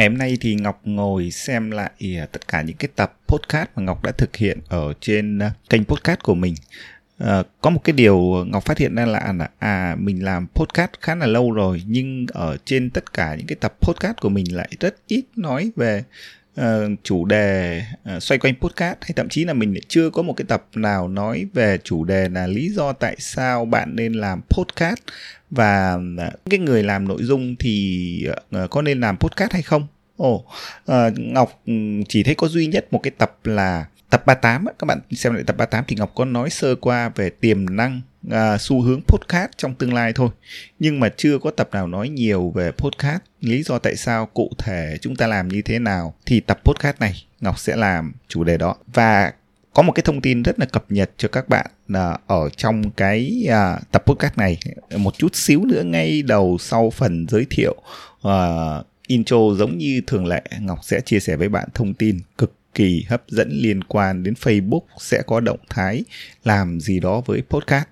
Ngày 0.00 0.08
hôm 0.08 0.18
nay 0.18 0.38
thì 0.40 0.54
Ngọc 0.54 0.80
ngồi 0.84 1.30
xem 1.30 1.70
lại 1.70 1.90
à, 2.00 2.26
tất 2.32 2.48
cả 2.48 2.62
những 2.62 2.76
cái 2.76 2.88
tập 2.96 3.18
podcast 3.26 3.68
mà 3.76 3.82
Ngọc 3.82 4.04
đã 4.04 4.12
thực 4.12 4.36
hiện 4.36 4.58
ở 4.68 4.92
trên 5.00 5.38
à, 5.38 5.52
kênh 5.70 5.84
podcast 5.84 6.20
của 6.20 6.34
mình. 6.34 6.54
À, 7.18 7.42
có 7.60 7.70
một 7.70 7.84
cái 7.84 7.92
điều 7.92 8.44
Ngọc 8.46 8.64
phát 8.64 8.78
hiện 8.78 8.94
ra 8.94 9.06
là 9.06 9.18
à, 9.18 9.48
à 9.58 9.96
mình 9.98 10.24
làm 10.24 10.46
podcast 10.54 10.90
khá 11.00 11.14
là 11.14 11.26
lâu 11.26 11.52
rồi 11.52 11.82
nhưng 11.86 12.26
ở 12.32 12.56
trên 12.64 12.90
tất 12.90 13.12
cả 13.12 13.34
những 13.34 13.46
cái 13.46 13.56
tập 13.60 13.74
podcast 13.80 14.16
của 14.20 14.28
mình 14.28 14.56
lại 14.56 14.68
rất 14.80 14.94
ít 15.06 15.24
nói 15.36 15.70
về 15.76 16.04
uh, 16.60 16.90
chủ 17.02 17.24
đề 17.24 17.82
uh, 18.16 18.22
xoay 18.22 18.38
quanh 18.38 18.54
podcast 18.60 18.96
hay 19.00 19.10
thậm 19.16 19.28
chí 19.28 19.44
là 19.44 19.52
mình 19.52 19.74
chưa 19.88 20.10
có 20.10 20.22
một 20.22 20.32
cái 20.36 20.44
tập 20.48 20.64
nào 20.74 21.08
nói 21.08 21.46
về 21.54 21.78
chủ 21.84 22.04
đề 22.04 22.28
là 22.28 22.46
lý 22.46 22.68
do 22.68 22.92
tại 22.92 23.16
sao 23.18 23.64
bạn 23.64 23.96
nên 23.96 24.12
làm 24.12 24.40
podcast 24.48 24.98
và 25.50 25.94
uh, 25.94 26.32
cái 26.50 26.58
người 26.58 26.82
làm 26.82 27.08
nội 27.08 27.22
dung 27.22 27.56
thì 27.56 28.26
uh, 28.64 28.70
có 28.70 28.82
nên 28.82 29.00
làm 29.00 29.16
podcast 29.16 29.52
hay 29.52 29.62
không? 29.62 29.86
Ồ 30.16 30.34
oh, 30.34 30.46
uh, 30.90 31.18
ngọc 31.18 31.60
ừ, 31.66 31.72
chỉ 32.08 32.22
thấy 32.22 32.34
có 32.34 32.48
duy 32.48 32.66
nhất 32.66 32.86
một 32.90 33.00
cái 33.02 33.10
tập 33.18 33.36
là 33.44 33.86
tập 34.10 34.26
38 34.26 34.64
các 34.78 34.84
bạn 34.86 35.00
xem 35.10 35.34
lại 35.34 35.44
tập 35.46 35.56
38 35.56 35.84
thì 35.88 35.96
Ngọc 35.96 36.12
có 36.14 36.24
nói 36.24 36.50
sơ 36.50 36.74
qua 36.74 37.08
về 37.08 37.30
tiềm 37.30 37.76
năng 37.76 38.00
à, 38.30 38.58
xu 38.58 38.82
hướng 38.82 39.00
podcast 39.06 39.50
trong 39.56 39.74
tương 39.74 39.94
lai 39.94 40.12
thôi. 40.12 40.28
Nhưng 40.78 41.00
mà 41.00 41.08
chưa 41.16 41.38
có 41.38 41.50
tập 41.50 41.68
nào 41.72 41.86
nói 41.86 42.08
nhiều 42.08 42.50
về 42.50 42.70
podcast 42.70 43.22
lý 43.40 43.62
do 43.62 43.78
tại 43.78 43.96
sao 43.96 44.26
cụ 44.26 44.50
thể 44.58 44.96
chúng 45.00 45.16
ta 45.16 45.26
làm 45.26 45.48
như 45.48 45.62
thế 45.62 45.78
nào 45.78 46.14
thì 46.26 46.40
tập 46.40 46.60
podcast 46.64 47.00
này 47.00 47.24
Ngọc 47.40 47.58
sẽ 47.58 47.76
làm 47.76 48.12
chủ 48.28 48.44
đề 48.44 48.56
đó. 48.56 48.76
Và 48.94 49.32
có 49.74 49.82
một 49.82 49.92
cái 49.92 50.02
thông 50.02 50.20
tin 50.20 50.42
rất 50.42 50.58
là 50.58 50.66
cập 50.66 50.84
nhật 50.88 51.10
cho 51.16 51.28
các 51.28 51.48
bạn 51.48 51.66
à, 51.94 52.18
ở 52.26 52.48
trong 52.56 52.90
cái 52.90 53.46
à, 53.50 53.78
tập 53.92 54.02
podcast 54.06 54.38
này. 54.38 54.58
Một 54.96 55.18
chút 55.18 55.34
xíu 55.36 55.64
nữa 55.64 55.82
ngay 55.82 56.22
đầu 56.22 56.56
sau 56.60 56.90
phần 56.90 57.26
giới 57.28 57.46
thiệu 57.50 57.74
à, 58.22 58.36
intro 59.06 59.36
giống 59.58 59.78
như 59.78 60.00
thường 60.06 60.26
lệ 60.26 60.42
Ngọc 60.60 60.78
sẽ 60.82 61.00
chia 61.00 61.20
sẻ 61.20 61.36
với 61.36 61.48
bạn 61.48 61.68
thông 61.74 61.94
tin 61.94 62.20
cực 62.38 62.59
kỳ 62.74 63.04
hấp 63.08 63.22
dẫn 63.28 63.50
liên 63.50 63.84
quan 63.84 64.22
đến 64.22 64.34
Facebook 64.34 64.80
sẽ 64.98 65.22
có 65.26 65.40
động 65.40 65.60
thái 65.68 66.04
làm 66.44 66.80
gì 66.80 67.00
đó 67.00 67.22
với 67.26 67.42
podcast. 67.50 67.86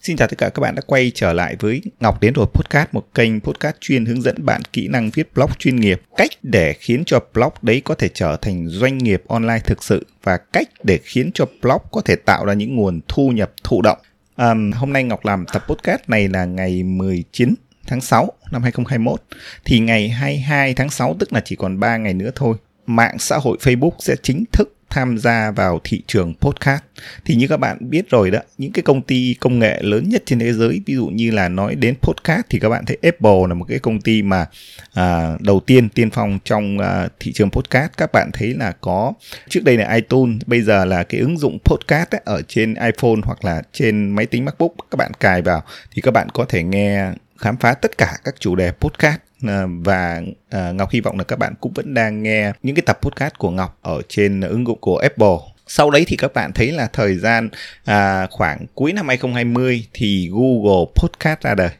Xin 0.00 0.16
chào 0.16 0.28
tất 0.28 0.38
cả 0.38 0.48
các 0.48 0.60
bạn 0.60 0.74
đã 0.74 0.82
quay 0.86 1.12
trở 1.14 1.32
lại 1.32 1.56
với 1.60 1.82
Ngọc 2.00 2.20
Đến 2.20 2.32
Rồi 2.32 2.46
Podcast, 2.54 2.88
một 2.92 3.14
kênh 3.14 3.40
podcast 3.40 3.76
chuyên 3.80 4.04
hướng 4.04 4.22
dẫn 4.22 4.46
bạn 4.46 4.62
kỹ 4.72 4.88
năng 4.88 5.10
viết 5.10 5.34
blog 5.34 5.50
chuyên 5.58 5.76
nghiệp, 5.76 6.02
cách 6.16 6.30
để 6.42 6.72
khiến 6.72 7.02
cho 7.06 7.20
blog 7.34 7.52
đấy 7.62 7.82
có 7.84 7.94
thể 7.94 8.08
trở 8.14 8.36
thành 8.36 8.68
doanh 8.68 8.98
nghiệp 8.98 9.22
online 9.28 9.58
thực 9.58 9.82
sự 9.82 10.06
và 10.22 10.36
cách 10.36 10.68
để 10.82 10.98
khiến 11.02 11.30
cho 11.34 11.46
blog 11.62 11.82
có 11.90 12.00
thể 12.00 12.16
tạo 12.16 12.44
ra 12.44 12.52
những 12.52 12.76
nguồn 12.76 13.00
thu 13.08 13.28
nhập 13.28 13.52
thụ 13.64 13.82
động. 13.82 13.98
Um, 14.36 14.72
hôm 14.72 14.92
nay 14.92 15.04
Ngọc 15.04 15.24
làm 15.24 15.46
tập 15.52 15.64
podcast 15.68 16.00
này 16.06 16.28
là 16.28 16.44
ngày 16.44 16.82
19 16.82 17.54
tháng 17.86 18.00
6 18.00 18.32
năm 18.50 18.62
2021 18.62 19.22
thì 19.64 19.78
ngày 19.78 20.08
22 20.08 20.74
tháng 20.74 20.90
6 20.90 21.16
tức 21.18 21.32
là 21.32 21.40
chỉ 21.44 21.56
còn 21.56 21.80
3 21.80 21.96
ngày 21.96 22.14
nữa 22.14 22.30
thôi 22.34 22.56
mạng 22.86 23.18
xã 23.18 23.36
hội 23.36 23.58
Facebook 23.60 23.92
sẽ 23.98 24.16
chính 24.22 24.44
thức 24.52 24.74
tham 24.94 25.18
gia 25.18 25.50
vào 25.50 25.80
thị 25.84 26.02
trường 26.06 26.34
podcast. 26.40 26.82
Thì 27.24 27.34
như 27.34 27.48
các 27.48 27.56
bạn 27.56 27.76
biết 27.80 28.10
rồi 28.10 28.30
đó 28.30 28.38
những 28.58 28.72
cái 28.72 28.82
công 28.82 29.02
ty 29.02 29.36
công 29.40 29.58
nghệ 29.58 29.78
lớn 29.82 30.08
nhất 30.08 30.22
trên 30.26 30.38
thế 30.38 30.52
giới 30.52 30.80
ví 30.86 30.94
dụ 30.94 31.06
như 31.06 31.30
là 31.30 31.48
nói 31.48 31.74
đến 31.74 31.94
podcast 32.02 32.42
thì 32.50 32.58
các 32.58 32.68
bạn 32.68 32.84
thấy 32.86 32.98
Apple 33.02 33.48
là 33.48 33.54
một 33.54 33.64
cái 33.68 33.78
công 33.78 34.00
ty 34.00 34.22
mà 34.22 34.46
à, 34.94 35.36
đầu 35.40 35.60
tiên 35.60 35.88
tiên 35.88 36.10
phong 36.10 36.38
trong 36.44 36.78
à, 36.78 37.08
thị 37.20 37.32
trường 37.32 37.50
podcast. 37.50 37.92
Các 37.96 38.12
bạn 38.12 38.30
thấy 38.32 38.54
là 38.54 38.72
có 38.80 39.12
trước 39.48 39.64
đây 39.64 39.76
là 39.76 39.94
iTunes 39.94 40.42
bây 40.46 40.62
giờ 40.62 40.84
là 40.84 41.02
cái 41.02 41.20
ứng 41.20 41.38
dụng 41.38 41.58
podcast 41.64 42.10
ấy, 42.10 42.20
ở 42.24 42.42
trên 42.48 42.74
iPhone 42.74 43.20
hoặc 43.24 43.44
là 43.44 43.62
trên 43.72 44.10
máy 44.10 44.26
tính 44.26 44.44
MacBook 44.44 44.72
các 44.90 44.96
bạn 44.96 45.12
cài 45.20 45.42
vào 45.42 45.62
thì 45.90 46.02
các 46.02 46.10
bạn 46.10 46.28
có 46.30 46.44
thể 46.48 46.62
nghe 46.62 47.12
khám 47.38 47.56
phá 47.56 47.74
tất 47.74 47.98
cả 47.98 48.16
các 48.24 48.34
chủ 48.40 48.54
đề 48.54 48.70
podcast 48.70 49.18
ờ, 49.46 49.66
và 49.84 50.22
ờ, 50.50 50.72
Ngọc 50.72 50.90
hy 50.90 51.00
vọng 51.00 51.18
là 51.18 51.24
các 51.24 51.38
bạn 51.38 51.54
cũng 51.60 51.72
vẫn 51.72 51.94
đang 51.94 52.22
nghe 52.22 52.52
những 52.62 52.76
cái 52.76 52.82
tập 52.86 52.98
podcast 53.02 53.34
của 53.38 53.50
Ngọc 53.50 53.78
ở 53.82 54.02
trên 54.08 54.40
ứng 54.40 54.66
dụng 54.66 54.78
của 54.80 54.96
Apple. 54.96 55.36
Sau 55.66 55.90
đấy 55.90 56.04
thì 56.08 56.16
các 56.16 56.34
bạn 56.34 56.52
thấy 56.52 56.72
là 56.72 56.86
thời 56.92 57.18
gian 57.18 57.48
à, 57.84 58.26
khoảng 58.30 58.66
cuối 58.74 58.92
năm 58.92 59.08
2020 59.08 59.86
thì 59.92 60.30
Google 60.32 60.92
Podcast 60.94 61.40
ra 61.40 61.54
đời. 61.54 61.70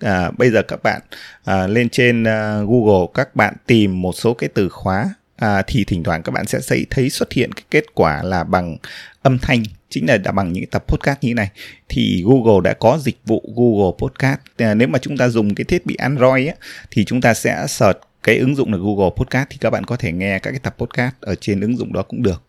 À, 0.00 0.30
bây 0.38 0.50
giờ 0.50 0.62
các 0.62 0.82
bạn 0.82 1.00
à, 1.44 1.66
lên 1.66 1.88
trên 1.88 2.24
à, 2.24 2.60
Google 2.60 3.06
các 3.14 3.36
bạn 3.36 3.54
tìm 3.66 4.02
một 4.02 4.12
số 4.12 4.34
cái 4.34 4.48
từ 4.54 4.68
khóa 4.68 5.14
à, 5.40 5.62
thì 5.66 5.84
thỉnh 5.84 6.02
thoảng 6.02 6.22
các 6.22 6.32
bạn 6.32 6.46
sẽ 6.46 6.84
thấy 6.90 7.10
xuất 7.10 7.32
hiện 7.32 7.52
cái 7.52 7.64
kết 7.70 7.84
quả 7.94 8.22
là 8.22 8.44
bằng 8.44 8.76
âm 9.22 9.38
thanh 9.38 9.62
chính 9.88 10.06
là 10.08 10.16
đã 10.16 10.32
bằng 10.32 10.52
những 10.52 10.66
tập 10.66 10.84
podcast 10.88 11.18
như 11.20 11.30
thế 11.30 11.34
này. 11.34 11.50
Thì 11.88 12.24
Google 12.26 12.60
đã 12.64 12.74
có 12.74 12.98
dịch 12.98 13.18
vụ 13.24 13.54
Google 13.56 13.96
Podcast. 13.98 14.40
À, 14.56 14.74
nếu 14.74 14.88
mà 14.88 14.98
chúng 14.98 15.16
ta 15.16 15.28
dùng 15.28 15.54
cái 15.54 15.64
thiết 15.64 15.86
bị 15.86 15.94
Android 15.94 16.48
ấy, 16.48 16.56
thì 16.90 17.04
chúng 17.04 17.20
ta 17.20 17.34
sẽ 17.34 17.66
search 17.68 17.98
cái 18.22 18.38
ứng 18.38 18.56
dụng 18.56 18.72
là 18.72 18.78
Google 18.78 19.10
Podcast 19.16 19.48
thì 19.50 19.58
các 19.60 19.70
bạn 19.70 19.84
có 19.84 19.96
thể 19.96 20.12
nghe 20.12 20.38
các 20.38 20.50
cái 20.50 20.60
tập 20.60 20.74
podcast 20.78 21.14
ở 21.20 21.34
trên 21.34 21.60
ứng 21.60 21.76
dụng 21.76 21.92
đó 21.92 22.02
cũng 22.02 22.22
được. 22.22 22.42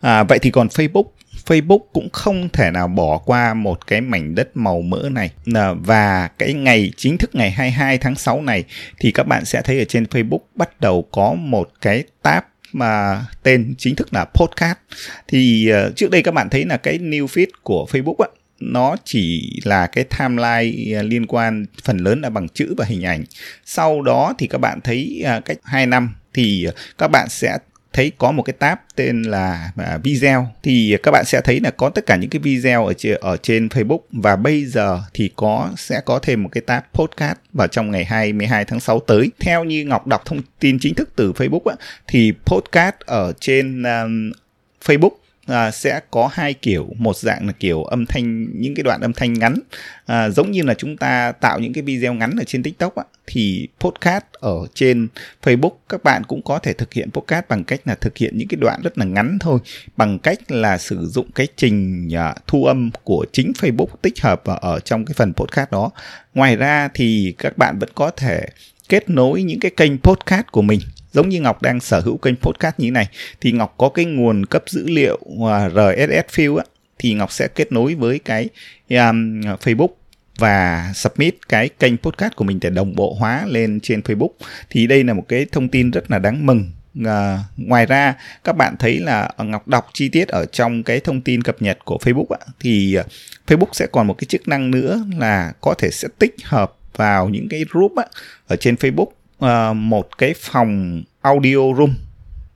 À, 0.00 0.22
vậy 0.22 0.38
thì 0.38 0.50
còn 0.50 0.68
Facebook. 0.68 1.04
Facebook 1.46 1.80
cũng 1.92 2.08
không 2.10 2.48
thể 2.52 2.70
nào 2.70 2.88
bỏ 2.88 3.18
qua 3.18 3.54
một 3.54 3.86
cái 3.86 4.00
mảnh 4.00 4.34
đất 4.34 4.56
màu 4.56 4.82
mỡ 4.82 5.08
này. 5.12 5.30
Và 5.74 6.28
cái 6.38 6.52
ngày 6.52 6.92
chính 6.96 7.18
thức 7.18 7.34
ngày 7.34 7.50
22 7.50 7.98
tháng 7.98 8.14
6 8.14 8.42
này 8.42 8.64
thì 9.00 9.10
các 9.10 9.26
bạn 9.26 9.44
sẽ 9.44 9.62
thấy 9.62 9.78
ở 9.78 9.84
trên 9.84 10.04
Facebook 10.04 10.38
bắt 10.54 10.80
đầu 10.80 11.08
có 11.12 11.34
một 11.34 11.70
cái 11.80 12.04
tab 12.22 12.42
mà 12.72 13.24
tên 13.42 13.74
chính 13.78 13.96
thức 13.96 14.14
là 14.14 14.24
podcast. 14.24 14.78
Thì 15.28 15.72
uh, 15.72 15.96
trước 15.96 16.10
đây 16.10 16.22
các 16.22 16.34
bạn 16.34 16.50
thấy 16.50 16.64
là 16.64 16.76
cái 16.76 16.98
new 16.98 17.26
feed 17.26 17.46
của 17.62 17.86
Facebook 17.90 18.16
á 18.18 18.28
nó 18.60 18.96
chỉ 19.04 19.60
là 19.64 19.86
cái 19.86 20.04
timeline 20.18 20.96
ờ, 20.96 21.02
liên 21.02 21.26
quan 21.26 21.66
phần 21.84 21.98
lớn 21.98 22.20
là 22.20 22.30
bằng 22.30 22.48
chữ 22.48 22.74
và 22.76 22.84
hình 22.84 23.04
ảnh. 23.04 23.24
Sau 23.64 24.02
đó 24.02 24.34
thì 24.38 24.46
các 24.46 24.58
bạn 24.58 24.80
thấy 24.84 25.24
uh, 25.38 25.44
cách 25.44 25.58
2 25.62 25.86
năm 25.86 26.14
thì 26.34 26.64
ờ, 26.64 26.72
các 26.98 27.08
bạn 27.08 27.28
sẽ 27.28 27.58
thấy 27.94 28.12
có 28.18 28.32
một 28.32 28.42
cái 28.42 28.54
tab 28.58 28.78
tên 28.96 29.22
là 29.22 29.70
à, 29.76 29.98
video 30.02 30.48
thì 30.62 30.96
các 31.02 31.10
bạn 31.10 31.24
sẽ 31.24 31.40
thấy 31.40 31.60
là 31.60 31.70
có 31.70 31.90
tất 31.90 32.06
cả 32.06 32.16
những 32.16 32.30
cái 32.30 32.40
video 32.40 32.86
ở 32.86 32.92
trên 32.92 33.18
ở 33.20 33.36
trên 33.36 33.68
Facebook 33.68 33.98
và 34.10 34.36
bây 34.36 34.64
giờ 34.64 35.00
thì 35.14 35.30
có 35.36 35.70
sẽ 35.76 36.00
có 36.04 36.18
thêm 36.18 36.42
một 36.42 36.48
cái 36.52 36.60
tab 36.60 36.82
podcast 36.92 37.36
vào 37.52 37.68
trong 37.68 37.90
ngày 37.90 38.04
22 38.04 38.64
tháng 38.64 38.80
6 38.80 39.00
tới. 39.00 39.30
Theo 39.40 39.64
như 39.64 39.84
Ngọc 39.84 40.06
đọc 40.06 40.22
thông 40.24 40.40
tin 40.60 40.78
chính 40.80 40.94
thức 40.94 41.08
từ 41.16 41.32
Facebook 41.32 41.70
á, 41.70 41.74
thì 42.06 42.32
podcast 42.46 42.94
ở 43.06 43.32
trên 43.40 43.82
um, 43.82 44.32
Facebook 44.84 45.23
à, 45.46 45.70
sẽ 45.70 46.00
có 46.10 46.30
hai 46.32 46.54
kiểu. 46.54 46.88
Một 46.98 47.16
dạng 47.16 47.46
là 47.46 47.52
kiểu 47.52 47.84
âm 47.84 48.06
thanh 48.06 48.60
những 48.60 48.74
cái 48.74 48.82
đoạn 48.82 49.00
âm 49.00 49.12
thanh 49.12 49.32
ngắn. 49.32 49.58
À, 50.06 50.30
giống 50.30 50.50
như 50.50 50.62
là 50.62 50.74
chúng 50.74 50.96
ta 50.96 51.32
tạo 51.32 51.58
những 51.58 51.72
cái 51.72 51.82
video 51.82 52.14
ngắn 52.14 52.36
ở 52.38 52.44
trên 52.44 52.62
tiktok 52.62 52.96
á, 52.96 53.04
thì 53.26 53.68
podcast 53.80 54.24
ở 54.32 54.56
trên 54.74 55.08
facebook 55.42 55.72
các 55.88 56.04
bạn 56.04 56.22
cũng 56.24 56.42
có 56.42 56.58
thể 56.58 56.72
thực 56.72 56.92
hiện 56.92 57.10
podcast 57.10 57.44
bằng 57.48 57.64
cách 57.64 57.80
là 57.84 57.94
thực 57.94 58.16
hiện 58.16 58.38
những 58.38 58.48
cái 58.48 58.58
đoạn 58.60 58.80
rất 58.82 58.98
là 58.98 59.04
ngắn 59.04 59.38
thôi. 59.40 59.58
Bằng 59.96 60.18
cách 60.18 60.38
là 60.48 60.78
sử 60.78 61.06
dụng 61.06 61.30
cái 61.34 61.48
trình 61.56 62.08
uh, 62.08 62.46
thu 62.46 62.64
âm 62.64 62.90
của 63.04 63.26
chính 63.32 63.52
facebook 63.60 63.96
tích 64.02 64.20
hợp 64.20 64.42
ở 64.44 64.80
trong 64.80 65.04
cái 65.04 65.14
phần 65.16 65.32
podcast 65.34 65.70
đó. 65.70 65.90
Ngoài 66.34 66.56
ra 66.56 66.88
thì 66.94 67.34
các 67.38 67.58
bạn 67.58 67.78
vẫn 67.78 67.88
có 67.94 68.10
thể 68.10 68.46
kết 68.88 69.10
nối 69.10 69.42
những 69.42 69.60
cái 69.60 69.70
kênh 69.70 69.98
podcast 69.98 70.46
của 70.52 70.62
mình. 70.62 70.80
Giống 71.12 71.28
như 71.28 71.40
Ngọc 71.40 71.62
đang 71.62 71.80
sở 71.80 72.00
hữu 72.00 72.16
kênh 72.16 72.36
podcast 72.36 72.74
như 72.78 72.86
thế 72.86 72.90
này 72.90 73.08
thì 73.40 73.52
Ngọc 73.52 73.74
có 73.78 73.88
cái 73.88 74.04
nguồn 74.04 74.46
cấp 74.46 74.64
dữ 74.66 74.86
liệu 74.88 75.18
à, 75.50 75.68
RSS 75.68 76.38
feed 76.38 76.56
á, 76.56 76.64
thì 76.98 77.14
Ngọc 77.14 77.32
sẽ 77.32 77.48
kết 77.48 77.72
nối 77.72 77.94
với 77.94 78.18
cái 78.18 78.48
um, 78.90 79.40
Facebook 79.40 79.88
và 80.38 80.92
submit 80.94 81.48
cái 81.48 81.68
kênh 81.68 81.96
podcast 81.96 82.34
của 82.36 82.44
mình 82.44 82.58
để 82.60 82.70
đồng 82.70 82.94
bộ 82.94 83.16
hóa 83.18 83.46
lên 83.46 83.80
trên 83.80 84.00
Facebook. 84.00 84.30
Thì 84.70 84.86
đây 84.86 85.04
là 85.04 85.14
một 85.14 85.24
cái 85.28 85.46
thông 85.52 85.68
tin 85.68 85.90
rất 85.90 86.10
là 86.10 86.18
đáng 86.18 86.46
mừng. 86.46 86.70
À, 87.04 87.38
ngoài 87.56 87.86
ra 87.86 88.14
các 88.44 88.56
bạn 88.56 88.74
thấy 88.78 88.98
là 88.98 89.30
Ngọc 89.38 89.68
đọc 89.68 89.90
chi 89.92 90.08
tiết 90.08 90.28
ở 90.28 90.46
trong 90.46 90.82
cái 90.82 91.00
thông 91.00 91.20
tin 91.20 91.42
cập 91.42 91.62
nhật 91.62 91.78
của 91.84 91.98
Facebook 92.02 92.36
ạ, 92.40 92.40
thì 92.60 92.94
à, 92.94 93.04
Facebook 93.46 93.72
sẽ 93.72 93.86
còn 93.92 94.06
một 94.06 94.14
cái 94.18 94.26
chức 94.28 94.48
năng 94.48 94.70
nữa 94.70 95.04
là 95.18 95.52
có 95.60 95.74
thể 95.78 95.90
sẽ 95.90 96.08
tích 96.18 96.34
hợp 96.44 96.72
vào 96.96 97.28
những 97.28 97.48
cái 97.48 97.64
group 97.70 97.96
á, 97.96 98.04
ở 98.46 98.56
trên 98.56 98.74
Facebook 98.74 99.08
uh, 99.44 99.76
một 99.76 100.18
cái 100.18 100.34
phòng 100.40 101.02
audio 101.20 101.74
room. 101.76 101.94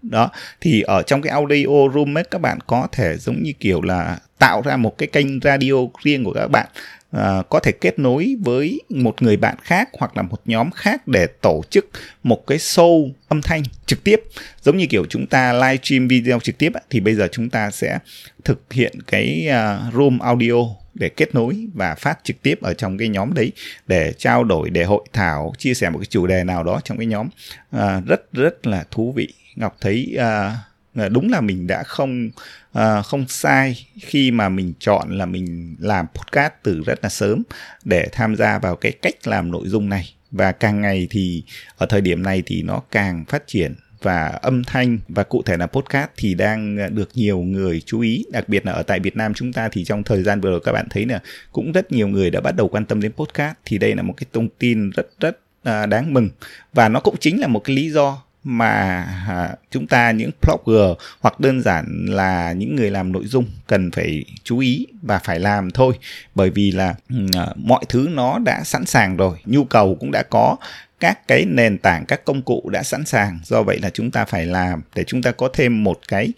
Đó 0.02 0.30
thì 0.60 0.82
ở 0.82 1.02
trong 1.02 1.22
cái 1.22 1.30
audio 1.32 1.92
room 1.94 2.18
ấy 2.18 2.24
các 2.30 2.40
bạn 2.40 2.58
có 2.66 2.88
thể 2.92 3.16
giống 3.16 3.42
như 3.42 3.52
kiểu 3.60 3.82
là 3.82 4.18
tạo 4.38 4.62
ra 4.64 4.76
một 4.76 4.98
cái 4.98 5.06
kênh 5.06 5.40
radio 5.40 5.74
riêng 6.04 6.24
của 6.24 6.32
các 6.32 6.48
bạn. 6.48 6.66
À, 7.10 7.42
có 7.48 7.60
thể 7.60 7.72
kết 7.72 7.98
nối 7.98 8.36
với 8.44 8.80
một 8.88 9.22
người 9.22 9.36
bạn 9.36 9.56
khác 9.62 9.88
hoặc 9.98 10.16
là 10.16 10.22
một 10.22 10.40
nhóm 10.44 10.70
khác 10.70 11.08
để 11.08 11.26
tổ 11.26 11.62
chức 11.70 11.88
một 12.22 12.46
cái 12.46 12.58
show 12.58 13.10
âm 13.28 13.42
thanh 13.42 13.62
trực 13.86 14.04
tiếp. 14.04 14.22
Giống 14.62 14.76
như 14.76 14.86
kiểu 14.86 15.04
chúng 15.08 15.26
ta 15.26 15.52
live 15.52 15.78
stream 15.82 16.08
video 16.08 16.40
trực 16.40 16.58
tiếp 16.58 16.72
thì 16.90 17.00
bây 17.00 17.14
giờ 17.14 17.28
chúng 17.32 17.50
ta 17.50 17.70
sẽ 17.70 17.98
thực 18.44 18.72
hiện 18.72 19.02
cái 19.06 19.48
uh, 19.48 19.94
room 19.94 20.18
audio 20.18 20.54
để 20.98 21.08
kết 21.08 21.34
nối 21.34 21.66
và 21.74 21.94
phát 21.94 22.18
trực 22.24 22.42
tiếp 22.42 22.58
ở 22.62 22.74
trong 22.74 22.98
cái 22.98 23.08
nhóm 23.08 23.34
đấy 23.34 23.52
để 23.86 24.12
trao 24.12 24.44
đổi 24.44 24.70
để 24.70 24.84
hội 24.84 25.04
thảo 25.12 25.52
chia 25.58 25.74
sẻ 25.74 25.90
một 25.90 25.98
cái 25.98 26.06
chủ 26.06 26.26
đề 26.26 26.44
nào 26.44 26.64
đó 26.64 26.80
trong 26.84 26.98
cái 26.98 27.06
nhóm. 27.06 27.28
À, 27.70 28.00
rất 28.00 28.32
rất 28.32 28.66
là 28.66 28.84
thú 28.90 29.12
vị. 29.12 29.28
Ngọc 29.56 29.76
thấy 29.80 30.16
à, 30.18 30.56
à, 30.94 31.08
đúng 31.08 31.30
là 31.30 31.40
mình 31.40 31.66
đã 31.66 31.82
không 31.82 32.30
à, 32.72 33.02
không 33.02 33.28
sai 33.28 33.86
khi 34.00 34.30
mà 34.30 34.48
mình 34.48 34.72
chọn 34.78 35.18
là 35.18 35.26
mình 35.26 35.76
làm 35.78 36.06
podcast 36.14 36.52
từ 36.62 36.82
rất 36.86 36.98
là 37.02 37.08
sớm 37.08 37.42
để 37.84 38.08
tham 38.12 38.36
gia 38.36 38.58
vào 38.58 38.76
cái 38.76 38.92
cách 38.92 39.14
làm 39.24 39.50
nội 39.50 39.68
dung 39.68 39.88
này. 39.88 40.14
Và 40.30 40.52
càng 40.52 40.80
ngày 40.80 41.06
thì 41.10 41.42
ở 41.76 41.86
thời 41.86 42.00
điểm 42.00 42.22
này 42.22 42.42
thì 42.46 42.62
nó 42.62 42.82
càng 42.90 43.24
phát 43.28 43.42
triển 43.46 43.74
và 44.02 44.26
âm 44.26 44.64
thanh 44.64 44.98
và 45.08 45.22
cụ 45.22 45.42
thể 45.42 45.56
là 45.56 45.66
podcast 45.66 46.10
thì 46.16 46.34
đang 46.34 46.76
ờ, 46.76 46.88
được 46.88 47.08
nhiều 47.14 47.38
người 47.38 47.82
chú 47.86 48.00
ý. 48.00 48.24
Đặc 48.32 48.48
biệt 48.48 48.66
là 48.66 48.72
ở 48.72 48.82
tại 48.82 49.00
Việt 49.00 49.16
Nam 49.16 49.34
chúng 49.34 49.52
ta 49.52 49.68
thì 49.72 49.84
trong 49.84 50.02
thời 50.02 50.22
gian 50.22 50.40
vừa 50.40 50.50
rồi 50.50 50.60
các 50.64 50.72
bạn 50.72 50.86
thấy 50.90 51.06
là 51.06 51.20
cũng 51.52 51.72
rất 51.72 51.92
nhiều 51.92 52.08
người 52.08 52.30
đã 52.30 52.40
bắt 52.40 52.56
đầu 52.56 52.68
quan 52.68 52.84
tâm 52.84 53.00
đến 53.00 53.12
podcast 53.12 53.54
thì 53.64 53.78
đây 53.78 53.94
là 53.94 54.02
một 54.02 54.14
cái 54.16 54.26
thông 54.32 54.48
tin 54.58 54.90
rất 54.90 55.08
rất 55.20 55.38
à, 55.62 55.86
đáng 55.86 56.14
mừng. 56.14 56.28
Và 56.72 56.88
nó 56.88 57.00
cũng 57.00 57.16
chính 57.20 57.40
là 57.40 57.46
một 57.46 57.60
cái 57.64 57.76
lý 57.76 57.90
do 57.90 58.22
mà 58.44 59.04
à, 59.28 59.54
chúng 59.70 59.86
ta 59.86 60.10
những 60.10 60.30
blogger 60.42 60.96
hoặc 61.20 61.40
đơn 61.40 61.62
giản 61.62 62.06
là 62.08 62.52
những 62.52 62.76
người 62.76 62.90
làm 62.90 63.12
nội 63.12 63.26
dung 63.26 63.44
cần 63.66 63.90
phải 63.90 64.24
chú 64.44 64.58
ý 64.58 64.86
và 65.02 65.18
phải 65.18 65.40
làm 65.40 65.70
thôi. 65.70 65.94
Bởi 66.34 66.50
vì 66.50 66.72
là 66.72 66.94
à, 67.36 67.46
mọi 67.56 67.84
thứ 67.88 68.08
nó 68.10 68.38
đã 68.38 68.64
sẵn 68.64 68.86
sàng 68.86 69.16
rồi, 69.16 69.38
nhu 69.44 69.64
cầu 69.64 69.96
cũng 70.00 70.10
đã 70.10 70.22
có 70.22 70.56
các 71.00 71.28
cái 71.28 71.44
nền 71.44 71.78
tảng 71.78 72.04
các 72.06 72.24
công 72.24 72.42
cụ 72.42 72.70
đã 72.72 72.82
sẵn 72.82 73.04
sàng. 73.04 73.38
Do 73.44 73.62
vậy 73.62 73.78
là 73.82 73.90
chúng 73.90 74.10
ta 74.10 74.24
phải 74.24 74.46
làm 74.46 74.82
để 74.94 75.04
chúng 75.06 75.22
ta 75.22 75.32
có 75.32 75.48
thêm 75.52 75.84
một 75.84 76.00
cái 76.08 76.32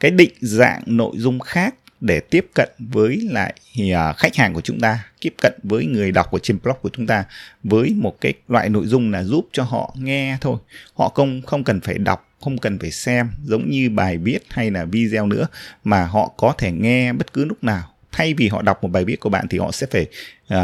cái 0.00 0.10
định 0.10 0.32
dạng 0.40 0.82
nội 0.86 1.12
dung 1.16 1.40
khác 1.40 1.74
để 2.00 2.20
tiếp 2.20 2.46
cận 2.54 2.68
với 2.78 3.28
lại 3.30 3.54
à, 3.94 4.12
khách 4.12 4.36
hàng 4.36 4.54
của 4.54 4.60
chúng 4.60 4.80
ta 4.80 5.04
tiếp 5.20 5.34
cận 5.42 5.52
với 5.62 5.86
người 5.86 6.12
đọc 6.12 6.26
của 6.30 6.38
trên 6.38 6.58
blog 6.62 6.76
của 6.82 6.90
chúng 6.92 7.06
ta 7.06 7.24
với 7.64 7.94
một 7.96 8.20
cái 8.20 8.32
loại 8.48 8.68
nội 8.68 8.86
dung 8.86 9.12
là 9.12 9.22
giúp 9.24 9.48
cho 9.52 9.62
họ 9.62 9.94
nghe 9.98 10.36
thôi. 10.40 10.58
Họ 10.94 11.08
không 11.08 11.42
không 11.42 11.64
cần 11.64 11.80
phải 11.80 11.98
đọc 11.98 12.28
không 12.40 12.58
cần 12.58 12.78
phải 12.78 12.90
xem 12.90 13.30
giống 13.44 13.70
như 13.70 13.90
bài 13.90 14.18
viết 14.18 14.38
hay 14.48 14.70
là 14.70 14.84
video 14.84 15.26
nữa 15.26 15.46
mà 15.84 16.04
họ 16.04 16.32
có 16.36 16.54
thể 16.58 16.72
nghe 16.72 17.12
bất 17.12 17.32
cứ 17.32 17.44
lúc 17.44 17.64
nào. 17.64 17.92
Thay 18.12 18.34
vì 18.34 18.48
họ 18.48 18.62
đọc 18.62 18.82
một 18.82 18.88
bài 18.88 19.04
viết 19.04 19.20
của 19.20 19.28
bạn 19.28 19.46
thì 19.50 19.58
họ 19.58 19.70
sẽ 19.72 19.86
phải 19.90 20.06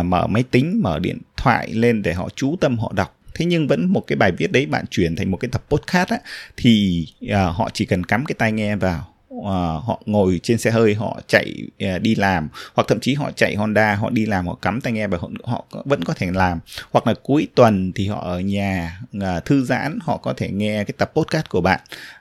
uh, 0.00 0.04
mở 0.04 0.26
máy 0.26 0.44
tính 0.50 0.81
mở 0.82 0.99
điện 0.99 1.19
thoại 1.37 1.70
lên 1.72 2.02
để 2.02 2.12
họ 2.12 2.28
chú 2.34 2.56
tâm 2.60 2.78
họ 2.78 2.93
đọc 2.94 3.16
thế 3.34 3.44
nhưng 3.44 3.69
vẫn 3.69 3.93
một 3.93 4.00
cái 4.06 4.17
bài 4.17 4.32
viết 4.32 4.52
đấy 4.52 4.67
bạn 4.67 4.84
chuyển 4.90 5.17
thành 5.17 5.31
một 5.31 5.37
cái 5.37 5.49
tập 5.52 5.64
podcast 5.69 6.08
á 6.08 6.19
thì 6.56 7.06
uh, 7.25 7.31
họ 7.32 7.70
chỉ 7.75 7.87
cần 7.87 8.05
cắm 8.05 8.25
cái 8.25 8.34
tai 8.38 8.52
nghe 8.52 8.76
vào 8.76 9.12
uh, 9.37 9.84
họ 9.84 10.02
ngồi 10.06 10.40
trên 10.43 10.58
xe 10.58 10.70
hơi 10.70 10.94
họ 10.94 11.20
chạy 11.26 11.55
uh, 11.96 12.02
đi 12.02 12.14
làm 12.14 12.49
hoặc 12.75 12.88
thậm 12.88 13.00
chí 13.00 13.14
họ 13.14 13.31
chạy 13.37 13.55
Honda 13.55 13.94
họ 13.94 14.11
đi 14.11 14.26
làm 14.26 14.46
họ 14.46 14.55
cắm 14.55 14.81
tai 14.81 14.93
nghe 14.93 15.06
và 15.06 15.19
họ, 15.19 15.29
họ 15.44 15.64
vẫn 15.84 16.05
có 16.05 16.14
thể 16.14 16.31
làm. 16.32 16.61
Hoặc 16.90 17.06
là 17.06 17.14
cuối 17.23 17.49
tuần 17.55 17.93
thì 17.94 18.08
họ 18.08 18.20
ở 18.20 18.40
nhà 18.40 19.00
uh, 19.17 19.44
thư 19.44 19.64
giãn 19.64 19.99
họ 20.02 20.17
có 20.17 20.32
thể 20.37 20.50
nghe 20.50 20.84
cái 20.84 20.94
tập 20.99 21.12
podcast 21.14 21.49
của 21.49 21.61
bạn. 21.61 21.81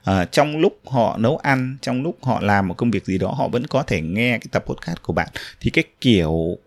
Uh, 0.09 0.31
trong 0.31 0.57
lúc 0.57 0.79
họ 0.85 1.17
nấu 1.17 1.37
ăn 1.37 1.77
trong 1.81 2.03
lúc 2.03 2.17
họ 2.21 2.39
làm 2.41 2.67
một 2.67 2.73
công 2.77 2.91
việc 2.91 3.05
gì 3.05 3.17
đó 3.17 3.31
họ 3.31 3.47
vẫn 3.47 3.67
có 3.67 3.83
thể 3.83 4.01
nghe 4.01 4.37
cái 4.37 4.47
tập 4.51 4.63
podcast 4.67 4.97
của 5.01 5.13
bạn. 5.13 5.27
Thì 5.59 5.69
cái 5.69 5.83
kiểu 6.01 6.31
uh, 6.31 6.57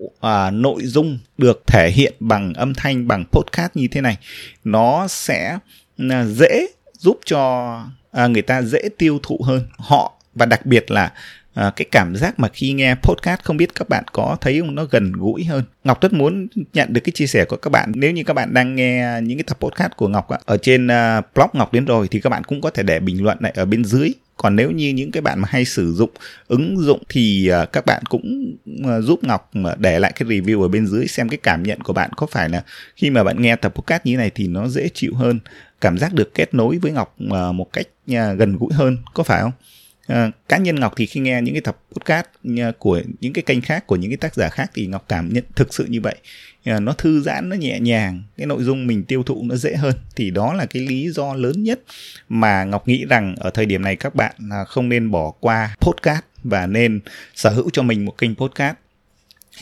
nội 0.52 0.82
dung 0.85 1.19
được 1.38 1.62
thể 1.67 1.90
hiện 1.94 2.14
bằng 2.20 2.55
âm 2.55 2.75
thanh 2.75 3.08
bằng 3.08 3.25
podcast 3.32 3.70
như 3.75 3.88
thế 3.88 4.00
này 4.00 4.17
nó 4.64 5.08
sẽ 5.08 5.58
uh, 6.02 6.12
dễ 6.26 6.67
giúp 6.99 7.19
cho 7.25 7.81
à, 8.14 8.26
người 8.26 8.43
ta 8.43 8.62
dễ 8.62 8.88
tiêu 8.99 9.19
thụ 9.23 9.40
hơn. 9.44 9.62
Họ 9.79 10.13
và 10.35 10.47
đặc 10.47 10.67
biệt 10.67 10.91
là 10.91 11.13
à, 11.55 11.73
cái 11.77 11.87
cảm 11.91 12.17
giác 12.17 12.41
mà 12.41 12.49
khi 12.49 12.73
nghe 12.73 12.95
podcast 12.95 13.41
không 13.43 13.57
biết 13.57 13.75
các 13.75 13.89
bạn 13.89 14.05
có 14.13 14.37
thấy 14.41 14.61
không 14.61 14.75
nó 14.75 14.85
gần 14.85 15.13
gũi 15.13 15.45
hơn. 15.45 15.65
Ngọc 15.85 16.01
rất 16.01 16.13
muốn 16.13 16.47
nhận 16.73 16.93
được 16.93 17.01
cái 17.01 17.13
chia 17.13 17.27
sẻ 17.27 17.45
của 17.45 17.57
các 17.57 17.71
bạn. 17.71 17.93
Nếu 17.95 18.13
như 18.13 18.25
các 18.25 18.35
bạn 18.35 18.55
đang 18.55 18.75
nghe 18.75 19.21
những 19.23 19.39
cái 19.39 19.45
tập 19.45 19.57
podcast 19.61 19.93
của 19.97 20.09
ngọc 20.09 20.29
ở 20.45 20.57
trên 20.57 20.87
uh, 20.87 21.25
blog 21.35 21.49
ngọc 21.53 21.73
đến 21.73 21.85
rồi 21.85 22.09
thì 22.09 22.21
các 22.21 22.31
bạn 22.31 22.45
cũng 22.45 22.61
có 22.61 22.71
thể 22.71 22.83
để 22.83 23.01
bình 23.01 23.23
luận 23.23 23.39
lại 23.41 23.53
ở 23.57 23.65
bên 23.65 23.85
dưới. 23.85 24.13
Còn 24.37 24.57
nếu 24.57 24.71
như 24.71 24.89
những 24.89 25.11
cái 25.11 25.21
bạn 25.21 25.41
mà 25.41 25.49
hay 25.51 25.65
sử 25.65 25.93
dụng 25.93 26.11
ứng 26.49 26.77
dụng 26.79 27.03
thì 27.09 27.49
à, 27.49 27.65
các 27.65 27.87
bạn 27.87 28.03
cũng 28.09 28.57
à, 28.87 29.01
giúp 29.01 29.25
ngọc 29.25 29.51
để 29.79 29.99
lại 29.99 30.13
cái 30.15 30.29
review 30.29 30.63
ở 30.63 30.69
bên 30.69 30.87
dưới 30.87 31.07
xem 31.07 31.29
cái 31.29 31.39
cảm 31.43 31.63
nhận 31.63 31.81
của 31.81 31.93
bạn 31.93 32.11
có 32.17 32.27
phải 32.27 32.49
là 32.49 32.63
khi 32.97 33.11
mà 33.11 33.25
bạn 33.25 33.43
nghe 33.43 33.57
tập 33.57 33.75
podcast 33.75 34.07
như 34.07 34.13
thế 34.13 34.17
này 34.17 34.31
thì 34.35 34.49
nó 34.49 34.69
dễ 34.69 34.89
chịu 34.95 35.15
hơn 35.15 35.41
cảm 35.81 35.99
giác 35.99 36.15
được 36.15 36.35
kết 36.35 36.55
nối 36.55 36.79
với 36.79 36.93
ngọc 36.93 37.15
một 37.55 37.73
cách 37.73 37.87
gần 38.37 38.57
gũi 38.59 38.73
hơn. 38.73 38.97
Có 39.15 39.23
phải 39.23 39.43
không? 39.43 39.53
À, 40.06 40.31
cá 40.49 40.59
nhân 40.59 40.81
Ngọc 40.81 40.93
thì 40.97 41.06
khi 41.06 41.21
nghe 41.21 41.43
những 41.43 41.55
cái 41.55 41.61
tập 41.61 41.79
podcast 41.93 42.27
ờ, 42.59 42.73
của 42.79 43.03
những 43.21 43.33
cái 43.33 43.43
kênh 43.43 43.61
khác 43.61 43.87
của 43.87 43.97
những 43.97 44.11
cái 44.11 44.17
tác 44.17 44.35
giả 44.35 44.49
khác 44.49 44.71
thì 44.75 44.87
Ngọc 44.87 45.05
cảm 45.09 45.33
nhận 45.33 45.45
thực 45.56 45.75
sự 45.75 45.87
như 45.89 46.01
vậy. 46.01 46.15
À, 46.65 46.81
nó 46.81 46.93
thư 46.93 47.21
giãn 47.21 47.49
nó 47.49 47.56
nhẹ 47.56 47.81
nhàng 47.81 48.23
cái 48.37 48.47
nội 48.47 48.62
dung 48.62 48.87
mình 48.87 49.05
tiêu 49.05 49.23
thụ 49.23 49.43
nó 49.45 49.56
dễ 49.56 49.75
hơn. 49.75 49.95
Thì 50.17 50.31
đó 50.31 50.55
là 50.55 50.67
cái 50.67 50.83
lý 50.83 51.11
do 51.11 51.35
lớn 51.35 51.62
nhất 51.62 51.81
mà 52.29 52.65
Ngọc 52.65 52.89
nghĩ 52.89 53.05
rằng 53.09 53.35
ở 53.39 53.51
thời 53.51 53.67
điểm 53.67 53.83
này 53.83 53.97
các 53.97 54.15
bạn 54.15 54.35
à, 54.51 54.65
không 54.65 54.89
nên 54.89 55.11
bỏ 55.11 55.31
qua 55.41 55.75
podcast 55.81 56.23
và 56.45 56.67
nên 56.67 57.00
sở 57.35 57.50
hữu 57.50 57.71
cho 57.71 57.83
mình 57.83 58.05
một 58.05 58.19
kênh 58.19 58.35
podcast. 58.35 58.77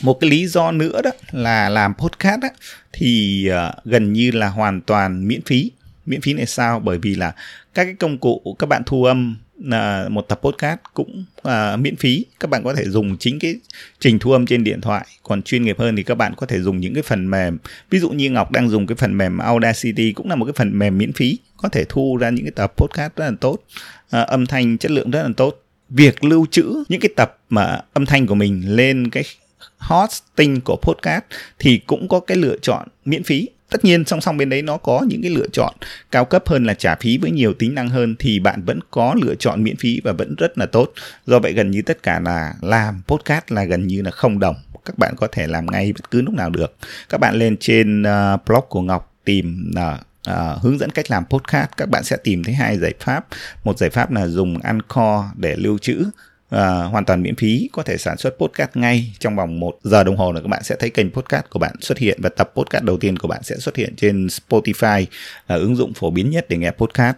Một 0.03 0.15
cái 0.21 0.31
lý 0.31 0.47
do 0.47 0.73
nữa 0.73 1.01
đó 1.05 1.11
là 1.31 1.69
làm 1.69 1.95
podcast 1.95 2.43
á, 2.43 2.49
thì 2.93 3.49
uh, 3.51 3.85
gần 3.85 4.13
như 4.13 4.31
là 4.31 4.49
hoàn 4.49 4.81
toàn 4.81 5.29
miễn 5.29 5.43
phí. 5.43 5.71
Miễn 6.07 6.21
phí 6.21 6.35
này 6.35 6.47
sao? 6.47 6.81
Bởi 6.81 6.99
vì 6.99 7.15
là 7.15 7.33
các 7.75 7.85
cái 7.85 7.95
công 7.95 8.19
cụ 8.19 8.57
các 8.59 8.67
bạn 8.67 8.83
thu 8.87 9.05
âm 9.05 9.37
là 9.65 10.09
một 10.09 10.29
tập 10.29 10.41
podcast 10.43 10.81
cũng 10.95 11.25
à, 11.43 11.77
miễn 11.77 11.97
phí. 11.97 12.25
Các 12.41 12.51
bạn 12.51 12.65
có 12.65 12.75
thể 12.75 12.85
dùng 12.85 13.17
chính 13.19 13.39
cái 13.39 13.57
trình 14.01 14.19
thu 14.19 14.33
âm 14.33 14.47
trên 14.47 14.65
điện 14.65 14.81
thoại. 14.81 15.07
Còn 15.23 15.43
chuyên 15.43 15.63
nghiệp 15.63 15.79
hơn 15.79 15.97
thì 15.97 16.03
các 16.03 16.15
bạn 16.15 16.35
có 16.37 16.47
thể 16.47 16.61
dùng 16.61 16.81
những 16.81 16.95
cái 16.95 17.03
phần 17.03 17.31
mềm. 17.31 17.59
Ví 17.91 17.99
dụ 17.99 18.11
như 18.11 18.31
ngọc 18.31 18.51
đang 18.51 18.69
dùng 18.69 18.87
cái 18.87 18.97
phần 18.97 19.19
mềm 19.19 19.39
audacity 19.39 20.13
cũng 20.13 20.29
là 20.29 20.37
một 20.37 20.45
cái 20.45 20.53
phần 20.57 20.79
mềm 20.79 20.99
miễn 20.99 21.13
phí. 21.13 21.39
Có 21.57 21.69
thể 21.69 21.85
thu 21.89 22.17
ra 22.17 22.31
những 22.31 22.45
cái 22.45 22.53
tập 22.53 22.73
podcast 22.77 23.17
rất 23.17 23.25
là 23.25 23.37
tốt. 23.41 23.59
À, 24.11 24.21
âm 24.21 24.47
thanh 24.47 24.79
chất 24.79 24.91
lượng 24.91 25.11
rất 25.11 25.23
là 25.23 25.29
tốt. 25.37 25.63
Việc 25.89 26.25
lưu 26.25 26.47
trữ 26.51 26.85
những 26.89 27.01
cái 27.01 27.11
tập 27.17 27.39
mà 27.49 27.81
âm 27.93 28.07
thanh 28.07 28.27
của 28.27 28.35
mình 28.35 28.77
lên 28.77 29.11
cái 29.11 29.25
hosting 29.79 30.61
của 30.61 30.77
podcast 30.83 31.25
thì 31.59 31.79
cũng 31.79 32.09
có 32.09 32.21
cái 32.21 32.37
lựa 32.37 32.57
chọn 32.63 32.89
miễn 33.05 33.23
phí 33.23 33.49
tất 33.73 33.85
nhiên 33.85 34.05
song 34.05 34.21
song 34.21 34.37
bên 34.37 34.49
đấy 34.49 34.63
nó 34.63 34.77
có 34.77 35.05
những 35.09 35.23
cái 35.23 35.31
lựa 35.31 35.47
chọn 35.53 35.75
cao 36.11 36.25
cấp 36.25 36.43
hơn 36.47 36.65
là 36.65 36.75
trả 36.75 36.95
phí 36.95 37.19
với 37.19 37.31
nhiều 37.31 37.55
tính 37.55 37.75
năng 37.75 37.89
hơn 37.89 38.17
thì 38.19 38.41
bạn 38.41 38.63
vẫn 38.65 38.81
có 38.91 39.15
lựa 39.23 39.35
chọn 39.35 39.65
miễn 39.65 39.77
phí 39.77 40.01
và 40.05 40.13
vẫn 40.13 40.35
rất 40.39 40.59
là 40.59 40.67
tốt. 40.67 40.93
Do 41.27 41.39
vậy 41.39 41.53
gần 41.53 41.71
như 41.71 41.83
tất 41.83 42.03
cả 42.03 42.21
là 42.21 42.55
làm 42.63 43.03
podcast 43.09 43.45
là 43.49 43.65
gần 43.65 43.87
như 43.87 44.03
là 44.03 44.11
không 44.11 44.39
đồng. 44.39 44.57
Các 44.85 44.99
bạn 44.99 45.15
có 45.17 45.29
thể 45.33 45.47
làm 45.47 45.67
ngay 45.67 45.93
bất 45.93 46.11
cứ 46.11 46.23
lúc 46.23 46.35
nào 46.35 46.51
được. 46.51 46.77
Các 47.09 47.19
bạn 47.19 47.35
lên 47.35 47.57
trên 47.61 48.03
uh, 48.03 48.41
blog 48.47 48.65
của 48.69 48.83
ngọc 48.83 49.15
tìm 49.25 49.71
uh, 49.77 50.01
Uh, 50.31 50.63
hướng 50.63 50.79
dẫn 50.79 50.91
cách 50.91 51.11
làm 51.11 51.25
podcast. 51.27 51.71
Các 51.77 51.89
bạn 51.89 52.05
sẽ 52.05 52.17
tìm 52.17 52.45
thấy 52.45 52.55
hai 52.55 52.79
giải 52.79 52.95
pháp. 53.01 53.27
Một 53.65 53.79
giải 53.79 53.91
pháp 53.91 54.13
là 54.13 54.27
dùng 54.27 54.59
Anchor 54.63 55.25
để 55.37 55.57
lưu 55.57 55.79
trữ 55.79 56.05
uh, 56.53 56.91
hoàn 56.91 57.05
toàn 57.05 57.23
miễn 57.23 57.37
phí 57.37 57.69
có 57.73 57.83
thể 57.83 57.97
sản 57.99 58.17
xuất 58.17 58.39
podcast 58.39 58.71
ngay 58.75 59.13
trong 59.19 59.37
vòng 59.37 59.61
một 59.61 59.79
giờ 59.83 60.05
đồng 60.05 60.17
hồ 60.17 60.33
là 60.33 60.41
các 60.41 60.49
bạn 60.49 60.63
sẽ 60.63 60.77
thấy 60.79 60.91
kênh 60.91 61.11
podcast 61.11 61.45
của 61.51 61.59
bạn 61.59 61.75
xuất 61.81 61.99
hiện 61.99 62.19
và 62.23 62.29
tập 62.29 62.53
podcast 62.55 62.85
đầu 62.85 62.97
tiên 62.97 63.19
của 63.19 63.29
bạn 63.29 63.43
sẽ 63.43 63.57
xuất 63.57 63.77
hiện 63.77 63.97
trên 63.97 64.27
Spotify 64.27 65.07
là 65.49 65.57
ứng 65.57 65.77
dụng 65.77 65.95
phổ 65.95 66.11
biến 66.11 66.31
nhất 66.31 66.47
để 66.49 66.57
nghe 66.57 66.71
podcast. 66.71 67.17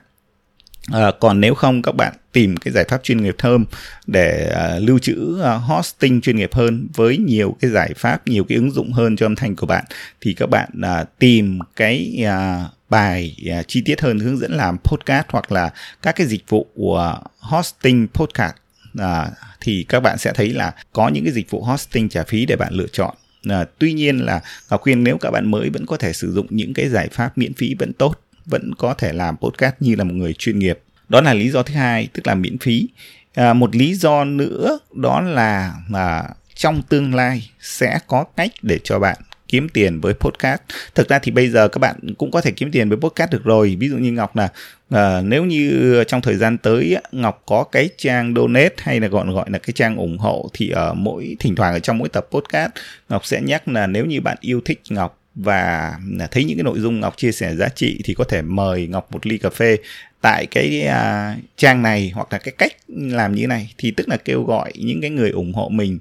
À, 0.92 1.10
còn 1.20 1.40
nếu 1.40 1.54
không 1.54 1.82
các 1.82 1.92
bạn 1.92 2.12
tìm 2.32 2.56
cái 2.56 2.72
giải 2.72 2.84
pháp 2.88 3.02
chuyên 3.02 3.22
nghiệp 3.22 3.36
hơn 3.38 3.64
để 4.06 4.52
à, 4.54 4.78
lưu 4.78 4.98
trữ 4.98 5.40
à, 5.42 5.52
hosting 5.52 6.20
chuyên 6.20 6.36
nghiệp 6.36 6.54
hơn 6.54 6.88
với 6.94 7.16
nhiều 7.16 7.56
cái 7.60 7.70
giải 7.70 7.92
pháp 7.96 8.28
nhiều 8.28 8.44
cái 8.44 8.56
ứng 8.56 8.70
dụng 8.70 8.92
hơn 8.92 9.16
cho 9.16 9.26
âm 9.26 9.36
thanh 9.36 9.56
của 9.56 9.66
bạn 9.66 9.84
thì 10.20 10.34
các 10.34 10.50
bạn 10.50 10.68
à, 10.82 11.04
tìm 11.18 11.58
cái 11.76 12.22
à, 12.26 12.64
bài 12.90 13.36
à, 13.50 13.62
chi 13.62 13.82
tiết 13.84 14.00
hơn 14.00 14.18
hướng 14.18 14.38
dẫn 14.38 14.52
làm 14.52 14.78
podcast 14.78 15.26
hoặc 15.28 15.52
là 15.52 15.70
các 16.02 16.16
cái 16.16 16.26
dịch 16.26 16.48
vụ 16.48 16.66
của 16.74 17.18
hosting 17.38 18.08
podcast 18.14 18.54
à, 18.98 19.30
thì 19.60 19.84
các 19.88 20.00
bạn 20.00 20.18
sẽ 20.18 20.32
thấy 20.34 20.48
là 20.48 20.72
có 20.92 21.08
những 21.08 21.24
cái 21.24 21.32
dịch 21.32 21.50
vụ 21.50 21.62
hosting 21.62 22.08
trả 22.08 22.22
phí 22.22 22.46
để 22.46 22.56
bạn 22.56 22.72
lựa 22.72 22.86
chọn. 22.92 23.14
À, 23.48 23.64
tuy 23.78 23.92
nhiên 23.92 24.18
là 24.18 24.40
ngọc 24.70 24.80
khuyên 24.80 25.04
nếu 25.04 25.18
các 25.18 25.30
bạn 25.30 25.50
mới 25.50 25.70
vẫn 25.70 25.86
có 25.86 25.96
thể 25.96 26.12
sử 26.12 26.32
dụng 26.32 26.46
những 26.50 26.74
cái 26.74 26.88
giải 26.88 27.08
pháp 27.12 27.38
miễn 27.38 27.54
phí 27.54 27.74
vẫn 27.78 27.92
tốt 27.92 28.20
vẫn 28.46 28.74
có 28.78 28.94
thể 28.94 29.12
làm 29.12 29.36
podcast 29.36 29.74
như 29.80 29.94
là 29.94 30.04
một 30.04 30.14
người 30.14 30.34
chuyên 30.38 30.58
nghiệp. 30.58 30.78
Đó 31.08 31.20
là 31.20 31.34
lý 31.34 31.50
do 31.50 31.62
thứ 31.62 31.74
hai 31.74 32.08
tức 32.12 32.26
là 32.26 32.34
miễn 32.34 32.58
phí. 32.58 32.88
À, 33.34 33.54
một 33.54 33.76
lý 33.76 33.94
do 33.94 34.24
nữa 34.24 34.78
đó 34.94 35.20
là 35.20 35.74
mà 35.88 36.22
trong 36.54 36.82
tương 36.82 37.14
lai 37.14 37.50
sẽ 37.60 37.98
có 38.06 38.24
cách 38.36 38.50
để 38.62 38.78
cho 38.84 38.98
bạn 38.98 39.16
kiếm 39.54 39.68
tiền 39.68 40.00
với 40.00 40.14
podcast. 40.14 40.60
Thực 40.94 41.08
ra 41.08 41.18
thì 41.18 41.32
bây 41.32 41.48
giờ 41.48 41.68
các 41.68 41.78
bạn 41.78 41.96
cũng 42.18 42.30
có 42.30 42.40
thể 42.40 42.50
kiếm 42.50 42.70
tiền 42.70 42.88
với 42.88 42.98
podcast 42.98 43.30
được 43.30 43.44
rồi. 43.44 43.76
Ví 43.80 43.88
dụ 43.88 43.96
như 43.96 44.12
ngọc 44.12 44.36
là 44.36 44.48
à, 44.90 45.20
nếu 45.20 45.44
như 45.44 46.04
trong 46.08 46.20
thời 46.20 46.36
gian 46.36 46.58
tới 46.58 46.96
ngọc 47.12 47.42
có 47.46 47.64
cái 47.64 47.88
trang 47.98 48.34
donate 48.34 48.74
hay 48.78 49.00
là 49.00 49.08
gọi 49.08 49.26
gọi 49.26 49.50
là 49.50 49.58
cái 49.58 49.72
trang 49.72 49.96
ủng 49.96 50.18
hộ 50.18 50.50
thì 50.54 50.70
ở 50.70 50.94
mỗi 50.94 51.36
thỉnh 51.38 51.54
thoảng 51.54 51.72
ở 51.72 51.78
trong 51.78 51.98
mỗi 51.98 52.08
tập 52.08 52.26
podcast 52.30 52.70
ngọc 53.08 53.26
sẽ 53.26 53.40
nhắc 53.40 53.68
là 53.68 53.86
nếu 53.86 54.06
như 54.06 54.20
bạn 54.20 54.36
yêu 54.40 54.60
thích 54.64 54.80
ngọc 54.90 55.18
và 55.34 55.94
thấy 56.30 56.44
những 56.44 56.58
cái 56.58 56.64
nội 56.64 56.78
dung 56.78 57.00
ngọc 57.00 57.16
chia 57.16 57.32
sẻ 57.32 57.54
giá 57.54 57.68
trị 57.68 58.00
thì 58.04 58.14
có 58.14 58.24
thể 58.24 58.42
mời 58.42 58.86
ngọc 58.86 59.12
một 59.12 59.26
ly 59.26 59.38
cà 59.38 59.50
phê 59.50 59.76
tại 60.20 60.46
cái 60.46 60.88
uh, 60.88 61.44
trang 61.56 61.82
này 61.82 62.12
hoặc 62.14 62.32
là 62.32 62.38
cái 62.38 62.54
cách 62.58 62.72
làm 62.88 63.34
như 63.34 63.40
thế 63.40 63.46
này. 63.46 63.74
Thì 63.78 63.90
tức 63.90 64.08
là 64.08 64.16
kêu 64.16 64.44
gọi 64.44 64.72
những 64.74 65.00
cái 65.00 65.10
người 65.10 65.30
ủng 65.30 65.52
hộ 65.54 65.68
mình 65.68 65.98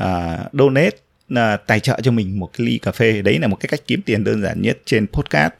uh, 0.00 0.52
donate 0.52 0.96
là 1.28 1.56
tài 1.56 1.80
trợ 1.80 2.00
cho 2.02 2.10
mình 2.10 2.40
một 2.40 2.50
cái 2.58 2.66
ly 2.66 2.78
cà 2.78 2.92
phê. 2.92 3.22
Đấy 3.22 3.38
là 3.38 3.46
một 3.46 3.56
cái 3.56 3.68
cách 3.68 3.80
kiếm 3.86 4.02
tiền 4.02 4.24
đơn 4.24 4.42
giản 4.42 4.62
nhất 4.62 4.78
trên 4.84 5.06
podcast. 5.06 5.52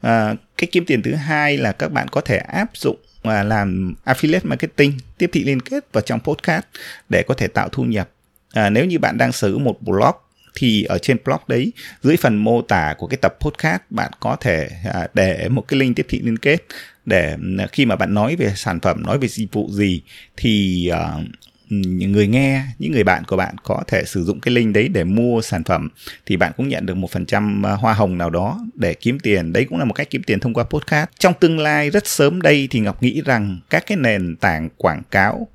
À, 0.00 0.34
cách 0.58 0.68
kiếm 0.72 0.84
tiền 0.84 1.02
thứ 1.02 1.14
hai 1.14 1.56
là 1.56 1.72
các 1.72 1.92
bạn 1.92 2.08
có 2.08 2.20
thể 2.20 2.36
áp 2.36 2.70
dụng 2.74 2.96
và 3.22 3.42
làm 3.42 3.94
affiliate 4.04 4.40
marketing 4.42 4.92
tiếp 5.18 5.30
thị 5.32 5.44
liên 5.44 5.60
kết 5.60 5.92
vào 5.92 6.02
trong 6.02 6.20
podcast 6.20 6.64
để 7.08 7.22
có 7.28 7.34
thể 7.34 7.46
tạo 7.46 7.68
thu 7.68 7.82
nhập. 7.82 8.10
À, 8.52 8.70
nếu 8.70 8.84
như 8.84 8.98
bạn 8.98 9.18
đang 9.18 9.32
sở 9.32 9.48
hữu 9.48 9.58
một 9.58 9.82
blog 9.82 10.14
thì 10.54 10.84
ở 10.84 10.98
trên 10.98 11.16
blog 11.24 11.40
đấy 11.48 11.72
dưới 12.02 12.16
phần 12.16 12.36
mô 12.36 12.62
tả 12.62 12.94
của 12.98 13.06
cái 13.06 13.18
tập 13.22 13.36
podcast 13.40 13.82
bạn 13.90 14.10
có 14.20 14.36
thể 14.40 14.68
à, 14.92 15.08
để 15.14 15.48
một 15.48 15.68
cái 15.68 15.80
link 15.80 15.96
tiếp 15.96 16.06
thị 16.08 16.20
liên 16.24 16.38
kết 16.38 16.58
để 17.06 17.36
à, 17.58 17.66
khi 17.72 17.86
mà 17.86 17.96
bạn 17.96 18.14
nói 18.14 18.36
về 18.36 18.52
sản 18.56 18.80
phẩm 18.80 19.02
nói 19.06 19.18
về 19.18 19.28
dịch 19.28 19.52
vụ 19.52 19.68
gì 19.72 20.02
thì 20.36 20.90
uh, 20.92 21.24
những 21.68 22.12
người 22.12 22.26
nghe 22.26 22.64
những 22.78 22.92
người 22.92 23.04
bạn 23.04 23.24
của 23.24 23.36
bạn 23.36 23.54
có 23.62 23.82
thể 23.86 24.04
sử 24.04 24.24
dụng 24.24 24.40
cái 24.40 24.54
link 24.54 24.74
đấy 24.74 24.88
để 24.88 25.04
mua 25.04 25.42
sản 25.42 25.64
phẩm 25.64 25.88
thì 26.26 26.36
bạn 26.36 26.52
cũng 26.56 26.68
nhận 26.68 26.86
được 26.86 26.94
một 26.94 27.10
phần 27.10 27.26
trăm 27.26 27.66
à, 27.66 27.72
hoa 27.72 27.92
hồng 27.92 28.18
nào 28.18 28.30
đó 28.30 28.60
để 28.74 28.94
kiếm 28.94 29.18
tiền. 29.18 29.52
Đấy 29.52 29.66
cũng 29.68 29.78
là 29.78 29.84
một 29.84 29.94
cách 29.94 30.10
kiếm 30.10 30.22
tiền 30.22 30.40
thông 30.40 30.54
qua 30.54 30.64
podcast. 30.64 31.08
Trong 31.18 31.34
tương 31.40 31.58
lai 31.58 31.90
rất 31.90 32.06
sớm 32.06 32.42
đây 32.42 32.68
thì 32.70 32.80
ngọc 32.80 33.02
nghĩ 33.02 33.22
rằng 33.24 33.58
các 33.70 33.84
cái 33.86 33.96
nền 33.96 34.36
tảng 34.36 34.68
quảng 34.76 35.02
cáo 35.10 35.48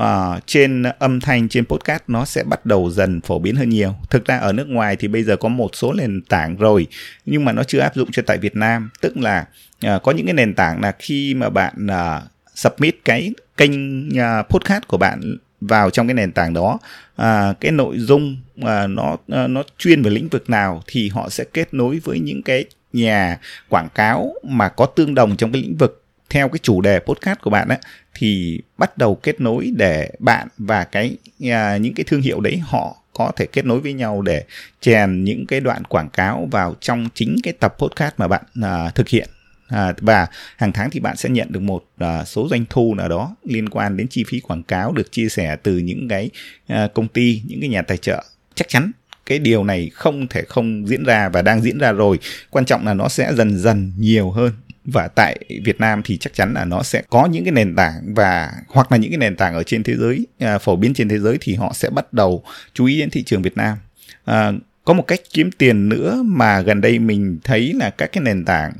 uh, 0.00 0.04
trên 0.46 0.82
âm 0.98 1.20
thanh 1.20 1.48
trên 1.48 1.66
podcast 1.66 2.02
nó 2.06 2.24
sẽ 2.24 2.44
bắt 2.44 2.66
đầu 2.66 2.90
dần 2.90 3.20
phổ 3.20 3.38
biến 3.38 3.56
hơn 3.56 3.68
nhiều. 3.68 3.94
Thực 4.10 4.24
ra 4.24 4.38
ở 4.38 4.52
nước 4.52 4.68
ngoài 4.68 4.96
thì 4.96 5.08
bây 5.08 5.22
giờ 5.22 5.36
có 5.36 5.48
một 5.48 5.70
số 5.76 5.92
nền 5.92 6.22
tảng 6.28 6.56
rồi 6.56 6.86
nhưng 7.26 7.44
mà 7.44 7.52
nó 7.52 7.64
chưa 7.64 7.78
áp 7.78 7.94
dụng 7.94 8.12
cho 8.12 8.22
tại 8.26 8.38
việt 8.38 8.56
nam. 8.56 8.90
Tức 9.00 9.16
là 9.16 9.46
uh, 9.86 10.02
có 10.02 10.12
những 10.12 10.26
cái 10.26 10.34
nền 10.34 10.54
tảng 10.54 10.80
là 10.80 10.92
khi 10.98 11.34
mà 11.34 11.48
bạn 11.48 11.86
uh, 11.86 12.22
submit 12.54 12.96
cái 13.04 13.32
kênh 13.56 14.08
uh, 14.08 14.48
podcast 14.48 14.86
của 14.86 14.96
bạn 14.96 15.36
vào 15.68 15.90
trong 15.90 16.06
cái 16.06 16.14
nền 16.14 16.32
tảng 16.32 16.54
đó. 16.54 16.78
À, 17.16 17.54
cái 17.60 17.72
nội 17.72 17.98
dung 17.98 18.36
à, 18.62 18.86
nó 18.86 19.16
à, 19.28 19.46
nó 19.46 19.62
chuyên 19.78 20.02
về 20.02 20.10
lĩnh 20.10 20.28
vực 20.28 20.50
nào 20.50 20.82
thì 20.86 21.08
họ 21.08 21.28
sẽ 21.28 21.44
kết 21.44 21.74
nối 21.74 21.98
với 21.98 22.20
những 22.20 22.42
cái 22.42 22.64
nhà 22.92 23.38
quảng 23.68 23.88
cáo 23.94 24.34
mà 24.42 24.68
có 24.68 24.86
tương 24.86 25.14
đồng 25.14 25.36
trong 25.36 25.52
cái 25.52 25.62
lĩnh 25.62 25.76
vực. 25.76 26.04
Theo 26.30 26.48
cái 26.48 26.58
chủ 26.62 26.80
đề 26.80 26.98
podcast 26.98 27.40
của 27.40 27.50
bạn 27.50 27.68
ấy 27.68 27.78
thì 28.14 28.60
bắt 28.78 28.98
đầu 28.98 29.14
kết 29.14 29.40
nối 29.40 29.72
để 29.76 30.10
bạn 30.18 30.48
và 30.58 30.84
cái 30.84 31.16
à, 31.50 31.76
những 31.76 31.94
cái 31.94 32.04
thương 32.04 32.22
hiệu 32.22 32.40
đấy 32.40 32.58
họ 32.64 32.96
có 33.12 33.32
thể 33.36 33.46
kết 33.46 33.64
nối 33.64 33.80
với 33.80 33.92
nhau 33.92 34.22
để 34.22 34.44
chèn 34.80 35.24
những 35.24 35.46
cái 35.46 35.60
đoạn 35.60 35.84
quảng 35.84 36.08
cáo 36.08 36.48
vào 36.50 36.74
trong 36.80 37.08
chính 37.14 37.36
cái 37.42 37.52
tập 37.60 37.74
podcast 37.78 38.14
mà 38.16 38.28
bạn 38.28 38.42
à, 38.62 38.90
thực 38.94 39.08
hiện 39.08 39.28
à, 39.72 39.92
và 40.00 40.26
hàng 40.56 40.72
tháng 40.72 40.90
thì 40.90 41.00
bạn 41.00 41.16
sẽ 41.16 41.28
nhận 41.28 41.52
được 41.52 41.60
một 41.60 41.84
à, 41.98 42.24
số 42.24 42.48
doanh 42.48 42.64
thu 42.70 42.94
nào 42.94 43.08
đó 43.08 43.36
liên 43.44 43.68
quan 43.68 43.96
đến 43.96 44.08
chi 44.08 44.24
phí 44.28 44.40
quảng 44.40 44.62
cáo 44.62 44.92
được 44.92 45.12
chia 45.12 45.28
sẻ 45.28 45.56
từ 45.62 45.78
những 45.78 46.08
cái 46.08 46.30
à, 46.66 46.88
công 46.94 47.08
ty 47.08 47.42
những 47.46 47.60
cái 47.60 47.68
nhà 47.68 47.82
tài 47.82 47.96
trợ. 47.96 48.24
Chắc 48.54 48.68
chắn 48.68 48.92
cái 49.26 49.38
điều 49.38 49.64
này 49.64 49.90
không 49.94 50.26
thể 50.26 50.42
không 50.48 50.88
diễn 50.88 51.04
ra 51.04 51.28
và 51.28 51.42
đang 51.42 51.62
diễn 51.62 51.78
ra 51.78 51.92
rồi. 51.92 52.18
Quan 52.50 52.64
trọng 52.64 52.86
là 52.86 52.94
nó 52.94 53.08
sẽ 53.08 53.34
dần 53.34 53.58
dần 53.58 53.92
nhiều 53.98 54.30
hơn. 54.30 54.52
Và 54.84 55.08
tại 55.08 55.38
Việt 55.64 55.80
Nam 55.80 56.02
thì 56.04 56.16
chắc 56.16 56.34
chắn 56.34 56.54
là 56.54 56.64
nó 56.64 56.82
sẽ 56.82 57.02
có 57.10 57.26
những 57.26 57.44
cái 57.44 57.52
nền 57.52 57.76
tảng 57.76 58.14
và 58.14 58.52
hoặc 58.68 58.92
là 58.92 58.98
những 58.98 59.10
cái 59.10 59.18
nền 59.18 59.36
tảng 59.36 59.54
ở 59.54 59.62
trên 59.62 59.82
thế 59.82 59.96
giới 59.96 60.26
à, 60.38 60.58
phổ 60.58 60.76
biến 60.76 60.94
trên 60.94 61.08
thế 61.08 61.18
giới 61.18 61.38
thì 61.40 61.54
họ 61.54 61.72
sẽ 61.74 61.90
bắt 61.90 62.12
đầu 62.12 62.44
chú 62.74 62.84
ý 62.84 62.98
đến 62.98 63.10
thị 63.10 63.22
trường 63.22 63.42
Việt 63.42 63.56
Nam. 63.56 63.78
À, 64.24 64.52
có 64.84 64.92
một 64.92 65.06
cách 65.06 65.20
kiếm 65.32 65.50
tiền 65.50 65.88
nữa 65.88 66.22
mà 66.24 66.60
gần 66.60 66.80
đây 66.80 66.98
mình 66.98 67.38
thấy 67.44 67.72
là 67.72 67.90
các 67.90 68.12
cái 68.12 68.22
nền 68.24 68.44
tảng 68.44 68.72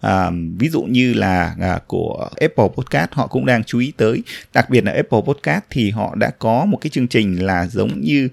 à, 0.00 0.30
ví 0.58 0.68
dụ 0.68 0.82
như 0.82 1.14
là 1.14 1.54
à, 1.60 1.78
của 1.86 2.28
Apple 2.40 2.68
Podcast 2.76 3.10
họ 3.12 3.26
cũng 3.26 3.46
đang 3.46 3.64
chú 3.64 3.78
ý 3.78 3.92
tới. 3.96 4.22
Đặc 4.54 4.70
biệt 4.70 4.84
là 4.84 4.92
Apple 4.92 5.20
Podcast 5.26 5.64
thì 5.70 5.90
họ 5.90 6.14
đã 6.14 6.30
có 6.38 6.64
một 6.64 6.78
cái 6.80 6.90
chương 6.90 7.08
trình 7.08 7.46
là 7.46 7.66
giống 7.66 8.00
như 8.00 8.28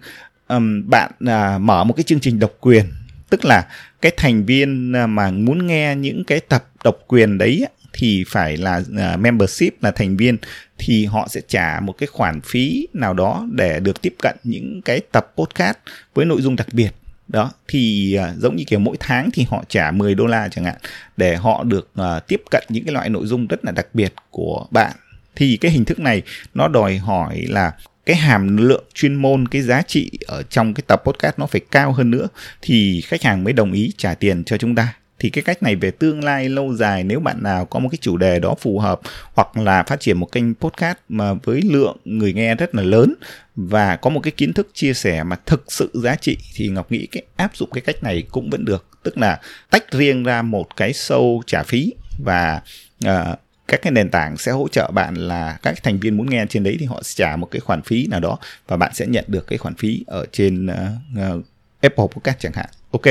um, 0.47 0.89
bạn 0.89 1.11
à, 1.25 1.57
mở 1.57 1.83
một 1.83 1.93
cái 1.93 2.03
chương 2.03 2.19
trình 2.19 2.39
độc 2.39 2.51
quyền. 2.59 2.85
Tức 3.29 3.45
là 3.45 3.67
cái 4.01 4.11
thành 4.17 4.45
viên 4.45 4.93
à, 4.95 5.07
mà 5.07 5.31
muốn 5.31 5.67
nghe 5.67 5.95
những 5.95 6.23
cái 6.23 6.39
tập 6.39 6.65
độc 6.83 6.97
quyền 7.07 7.37
đấy 7.37 7.65
thì 7.93 8.23
phải 8.27 8.57
là 8.57 8.77
uh, 8.77 9.19
membership 9.19 9.83
là 9.83 9.91
thành 9.91 10.17
viên 10.17 10.37
thì 10.77 11.05
họ 11.05 11.27
sẽ 11.29 11.41
trả 11.47 11.79
một 11.79 11.93
cái 11.97 12.07
khoản 12.07 12.41
phí 12.41 12.87
nào 12.93 13.13
đó 13.13 13.47
để 13.51 13.79
được 13.79 14.01
tiếp 14.01 14.15
cận 14.21 14.35
những 14.43 14.81
cái 14.81 15.01
tập 15.11 15.33
podcast 15.37 15.77
với 16.13 16.25
nội 16.25 16.41
dung 16.41 16.55
đặc 16.55 16.67
biệt 16.71 16.91
đó 17.27 17.51
thì 17.67 18.15
uh, 18.19 18.37
giống 18.37 18.55
như 18.55 18.63
kiểu 18.67 18.79
mỗi 18.79 18.97
tháng 18.99 19.29
thì 19.33 19.45
họ 19.49 19.63
trả 19.69 19.91
10 19.91 20.15
đô 20.15 20.25
la 20.25 20.49
chẳng 20.51 20.65
hạn 20.65 20.75
để 21.17 21.35
họ 21.35 21.63
được 21.63 21.89
uh, 22.01 22.27
tiếp 22.27 22.41
cận 22.51 22.63
những 22.69 22.85
cái 22.85 22.93
loại 22.93 23.09
nội 23.09 23.25
dung 23.27 23.47
rất 23.47 23.65
là 23.65 23.71
đặc 23.71 23.87
biệt 23.93 24.13
của 24.29 24.67
bạn. 24.71 24.91
Thì 25.35 25.57
cái 25.57 25.71
hình 25.71 25.85
thức 25.85 25.99
này 25.99 26.21
nó 26.53 26.67
đòi 26.67 26.97
hỏi 26.97 27.45
là 27.49 27.71
cái 28.05 28.15
hàm 28.15 28.57
lượng 28.57 28.83
chuyên 28.93 29.15
môn 29.15 29.47
cái 29.47 29.61
giá 29.61 29.81
trị 29.81 30.11
ở 30.27 30.43
trong 30.43 30.73
cái 30.73 30.83
tập 30.87 31.01
podcast 31.05 31.39
nó 31.39 31.45
phải 31.45 31.61
cao 31.71 31.91
hơn 31.91 32.11
nữa 32.11 32.27
thì 32.61 33.01
khách 33.01 33.23
hàng 33.23 33.43
mới 33.43 33.53
đồng 33.53 33.71
ý 33.71 33.91
trả 33.97 34.13
tiền 34.13 34.43
cho 34.43 34.57
chúng 34.57 34.75
ta 34.75 34.93
thì 35.19 35.29
cái 35.29 35.43
cách 35.43 35.63
này 35.63 35.75
về 35.75 35.91
tương 35.91 36.23
lai 36.23 36.49
lâu 36.49 36.73
dài 36.73 37.03
nếu 37.03 37.19
bạn 37.19 37.43
nào 37.43 37.65
có 37.65 37.79
một 37.79 37.89
cái 37.91 37.97
chủ 38.01 38.17
đề 38.17 38.39
đó 38.39 38.55
phù 38.59 38.79
hợp 38.79 38.99
hoặc 39.33 39.57
là 39.57 39.83
phát 39.83 39.99
triển 39.99 40.17
một 40.17 40.31
kênh 40.31 40.55
podcast 40.55 40.97
mà 41.09 41.33
với 41.33 41.61
lượng 41.61 41.97
người 42.05 42.33
nghe 42.33 42.55
rất 42.55 42.75
là 42.75 42.83
lớn 42.83 43.13
và 43.55 43.95
có 43.95 44.09
một 44.09 44.19
cái 44.19 44.31
kiến 44.31 44.53
thức 44.53 44.67
chia 44.73 44.93
sẻ 44.93 45.23
mà 45.23 45.35
thực 45.45 45.63
sự 45.67 45.91
giá 45.93 46.15
trị 46.15 46.37
thì 46.55 46.67
ngọc 46.67 46.91
nghĩ 46.91 47.05
cái 47.05 47.23
áp 47.35 47.55
dụng 47.55 47.69
cái 47.73 47.81
cách 47.81 48.03
này 48.03 48.23
cũng 48.31 48.49
vẫn 48.49 48.65
được 48.65 48.85
tức 49.03 49.17
là 49.17 49.39
tách 49.69 49.91
riêng 49.91 50.23
ra 50.23 50.41
một 50.41 50.75
cái 50.75 50.91
show 50.91 51.41
trả 51.47 51.63
phí 51.63 51.93
và 52.23 52.61
uh, 53.05 53.39
các 53.67 53.81
cái 53.81 53.91
nền 53.91 54.09
tảng 54.09 54.37
sẽ 54.37 54.51
hỗ 54.51 54.67
trợ 54.67 54.91
bạn 54.91 55.15
là 55.15 55.57
các 55.63 55.83
thành 55.83 55.99
viên 55.99 56.17
muốn 56.17 56.29
nghe 56.29 56.45
trên 56.49 56.63
đấy 56.63 56.77
thì 56.79 56.85
họ 56.85 57.03
sẽ 57.03 57.13
trả 57.23 57.35
một 57.35 57.47
cái 57.51 57.59
khoản 57.59 57.81
phí 57.81 58.07
nào 58.07 58.19
đó 58.19 58.37
và 58.67 58.77
bạn 58.77 58.91
sẽ 58.93 59.05
nhận 59.05 59.25
được 59.27 59.47
cái 59.47 59.57
khoản 59.57 59.75
phí 59.75 60.03
ở 60.07 60.25
trên 60.31 60.65
uh, 60.65 61.37
uh, 61.37 61.45
Apple 61.81 62.05
Podcast 62.13 62.39
chẳng 62.39 62.53
hạn. 62.53 62.69
Ok. 62.91 63.05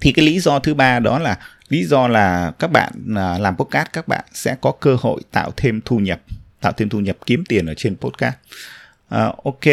Thì 0.00 0.12
cái 0.12 0.24
lý 0.24 0.40
do 0.40 0.58
thứ 0.58 0.74
ba 0.74 0.98
đó 0.98 1.18
là 1.18 1.38
lý 1.68 1.84
do 1.84 2.08
là 2.08 2.52
các 2.58 2.72
bạn 2.72 2.92
à, 3.16 3.38
làm 3.38 3.56
podcast 3.56 3.88
các 3.92 4.08
bạn 4.08 4.24
sẽ 4.32 4.56
có 4.60 4.72
cơ 4.80 4.96
hội 5.00 5.20
tạo 5.32 5.50
thêm 5.56 5.80
thu 5.84 5.98
nhập, 5.98 6.20
tạo 6.60 6.72
thêm 6.72 6.88
thu 6.88 7.00
nhập 7.00 7.16
kiếm 7.26 7.44
tiền 7.48 7.66
ở 7.66 7.74
trên 7.74 7.96
podcast. 7.96 8.34
Uh, 9.14 9.44
ok. 9.44 9.64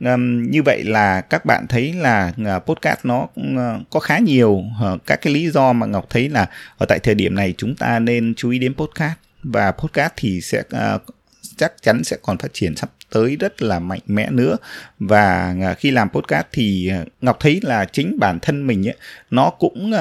Um, 0.00 0.50
như 0.50 0.62
vậy 0.62 0.84
là 0.84 1.20
các 1.20 1.44
bạn 1.44 1.66
thấy 1.68 1.92
là 1.92 2.32
uh, 2.56 2.66
podcast 2.66 2.98
nó 3.04 3.18
uh, 3.22 3.90
có 3.90 4.00
khá 4.00 4.18
nhiều 4.18 4.50
uh, 4.50 5.06
các 5.06 5.20
cái 5.22 5.32
lý 5.32 5.50
do 5.50 5.72
mà 5.72 5.86
ngọc 5.86 6.06
thấy 6.10 6.28
là 6.28 6.46
ở 6.78 6.86
tại 6.86 6.98
thời 6.98 7.14
điểm 7.14 7.34
này 7.34 7.54
chúng 7.58 7.74
ta 7.74 7.98
nên 7.98 8.34
chú 8.36 8.50
ý 8.50 8.58
đến 8.58 8.74
podcast 8.74 9.14
và 9.42 9.72
podcast 9.72 10.12
thì 10.16 10.40
sẽ 10.40 10.62
uh, 10.94 11.02
chắc 11.56 11.72
chắn 11.82 12.04
sẽ 12.04 12.16
còn 12.22 12.38
phát 12.38 12.52
triển 12.52 12.76
sắp 12.76 12.90
tới 13.12 13.36
rất 13.36 13.62
là 13.62 13.78
mạnh 13.78 14.00
mẽ 14.06 14.30
nữa. 14.30 14.56
Và 14.98 15.54
à, 15.62 15.74
khi 15.74 15.90
làm 15.90 16.10
podcast 16.10 16.46
thì 16.52 16.88
à, 16.88 17.04
ngọc 17.20 17.36
thấy 17.40 17.60
là 17.62 17.84
chính 17.84 18.18
bản 18.18 18.38
thân 18.42 18.66
mình 18.66 18.88
ấy, 18.88 18.96
nó 19.30 19.50
cũng 19.50 19.92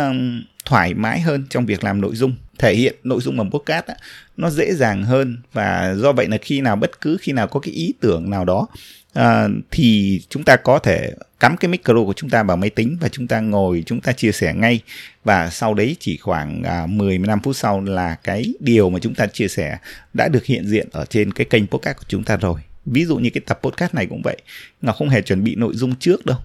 thoải 0.65 0.93
mái 0.93 1.21
hơn 1.21 1.45
trong 1.49 1.65
việc 1.65 1.83
làm 1.83 2.01
nội 2.01 2.15
dung 2.15 2.35
thể 2.59 2.75
hiện 2.75 2.95
nội 3.03 3.21
dung 3.21 3.37
bằng 3.37 3.51
podcast 3.51 3.85
á, 3.85 3.95
nó 4.37 4.49
dễ 4.49 4.73
dàng 4.73 5.03
hơn. 5.03 5.37
Và 5.53 5.95
do 5.97 6.11
vậy 6.11 6.27
là 6.27 6.37
khi 6.41 6.61
nào 6.61 6.75
bất 6.75 7.01
cứ 7.01 7.17
khi 7.21 7.31
nào 7.31 7.47
có 7.47 7.59
cái 7.59 7.73
ý 7.73 7.93
tưởng 8.01 8.29
nào 8.29 8.45
đó 8.45 8.67
à, 9.13 9.47
thì 9.71 10.21
chúng 10.29 10.43
ta 10.43 10.55
có 10.55 10.79
thể 10.79 11.13
cắm 11.39 11.57
cái 11.57 11.69
micro 11.69 11.93
của 11.93 12.13
chúng 12.15 12.29
ta 12.29 12.43
vào 12.43 12.57
máy 12.57 12.69
tính 12.69 12.97
và 13.01 13.09
chúng 13.09 13.27
ta 13.27 13.39
ngồi 13.39 13.83
chúng 13.85 14.01
ta 14.01 14.11
chia 14.11 14.31
sẻ 14.31 14.53
ngay. 14.53 14.81
Và 15.23 15.49
sau 15.49 15.73
đấy 15.73 15.95
chỉ 15.99 16.17
khoảng 16.17 16.63
à, 16.63 16.85
10 16.85 17.17
15 17.17 17.39
phút 17.39 17.55
sau 17.55 17.81
là 17.81 18.15
cái 18.23 18.53
điều 18.59 18.89
mà 18.89 18.99
chúng 18.99 19.15
ta 19.15 19.27
chia 19.27 19.47
sẻ 19.47 19.77
đã 20.13 20.27
được 20.27 20.45
hiện 20.45 20.67
diện 20.67 20.87
ở 20.91 21.05
trên 21.05 21.31
cái 21.31 21.45
kênh 21.45 21.67
podcast 21.67 21.97
của 21.97 22.05
chúng 22.07 22.23
ta 22.23 22.37
rồi. 22.37 22.61
Ví 22.85 23.05
dụ 23.05 23.17
như 23.17 23.29
cái 23.29 23.41
tập 23.47 23.59
podcast 23.63 23.93
này 23.93 24.05
cũng 24.05 24.21
vậy, 24.23 24.38
Ngọc 24.81 24.95
không 24.95 25.09
hề 25.09 25.21
chuẩn 25.21 25.43
bị 25.43 25.55
nội 25.55 25.73
dung 25.75 25.95
trước 25.95 26.25
đâu. 26.25 26.38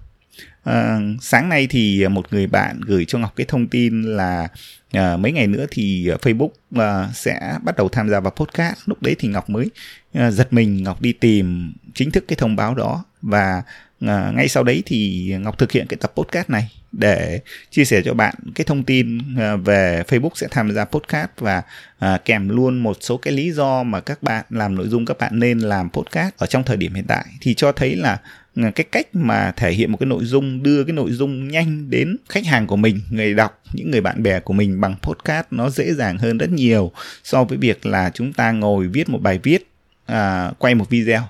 À, 0.63 0.99
sáng 1.21 1.49
nay 1.49 1.67
thì 1.69 2.07
một 2.07 2.33
người 2.33 2.47
bạn 2.47 2.81
gửi 2.81 3.05
cho 3.05 3.19
Ngọc 3.19 3.33
cái 3.35 3.45
thông 3.47 3.67
tin 3.67 4.01
là 4.01 4.47
à, 4.91 5.17
mấy 5.17 5.31
ngày 5.31 5.47
nữa 5.47 5.65
thì 5.71 6.09
Facebook 6.21 6.49
à, 6.75 7.09
sẽ 7.13 7.57
bắt 7.63 7.77
đầu 7.77 7.89
tham 7.89 8.09
gia 8.09 8.19
vào 8.19 8.31
podcast. 8.31 8.77
Lúc 8.85 9.01
đấy 9.01 9.15
thì 9.19 9.27
Ngọc 9.27 9.49
mới 9.49 9.69
à, 10.13 10.31
giật 10.31 10.53
mình, 10.53 10.83
Ngọc 10.83 11.01
đi 11.01 11.13
tìm 11.13 11.73
chính 11.93 12.11
thức 12.11 12.25
cái 12.27 12.35
thông 12.35 12.55
báo 12.55 12.75
đó 12.75 13.03
và 13.21 13.63
à, 13.99 14.31
ngay 14.35 14.47
sau 14.47 14.63
đấy 14.63 14.83
thì 14.85 15.31
Ngọc 15.41 15.57
thực 15.57 15.71
hiện 15.71 15.87
cái 15.87 15.97
tập 16.01 16.11
podcast 16.15 16.49
này 16.49 16.69
để 16.91 17.39
chia 17.71 17.85
sẻ 17.85 18.01
cho 18.05 18.13
bạn 18.13 18.35
cái 18.55 18.65
thông 18.65 18.83
tin 18.83 19.19
à, 19.39 19.55
về 19.55 20.03
Facebook 20.07 20.29
sẽ 20.35 20.47
tham 20.51 20.71
gia 20.71 20.85
podcast 20.85 21.29
và 21.37 21.61
à, 21.99 22.17
kèm 22.25 22.49
luôn 22.49 22.79
một 22.79 22.97
số 23.01 23.17
cái 23.17 23.33
lý 23.33 23.51
do 23.51 23.83
mà 23.83 23.99
các 23.99 24.23
bạn 24.23 24.45
làm 24.49 24.75
nội 24.75 24.87
dung 24.87 25.05
các 25.05 25.17
bạn 25.17 25.39
nên 25.39 25.59
làm 25.59 25.89
podcast 25.89 26.35
ở 26.37 26.47
trong 26.47 26.63
thời 26.63 26.77
điểm 26.77 26.93
hiện 26.93 27.05
tại. 27.07 27.25
Thì 27.41 27.53
cho 27.53 27.71
thấy 27.71 27.95
là 27.95 28.17
ừ, 28.55 28.61
cái 28.75 28.85
cách 28.91 29.07
mà 29.13 29.51
thể 29.55 29.71
hiện 29.71 29.91
một 29.91 29.97
cái 29.97 30.07
nội 30.07 30.25
dung 30.25 30.63
đưa 30.63 30.83
cái 30.83 30.93
nội 30.93 31.11
dung 31.11 31.47
nhanh 31.47 31.89
đến 31.89 32.17
khách 32.29 32.45
hàng 32.45 32.67
của 32.67 32.75
mình 32.75 33.01
người 33.09 33.33
đọc 33.33 33.61
những 33.73 33.91
người 33.91 34.01
bạn 34.01 34.23
bè 34.23 34.39
của 34.39 34.53
mình 34.53 34.81
bằng 34.81 34.95
podcast 35.01 35.45
nó 35.51 35.69
dễ 35.69 35.93
dàng 35.93 36.17
hơn 36.17 36.37
rất 36.37 36.49
nhiều 36.49 36.91
so 37.23 37.43
với 37.43 37.57
việc 37.57 37.85
là 37.85 38.11
chúng 38.13 38.33
ta 38.33 38.51
ngồi 38.51 38.87
viết 38.87 39.09
một 39.09 39.21
bài 39.21 39.39
viết 39.43 39.67
à, 40.05 40.51
quay 40.57 40.75
một 40.75 40.89
video. 40.89 41.27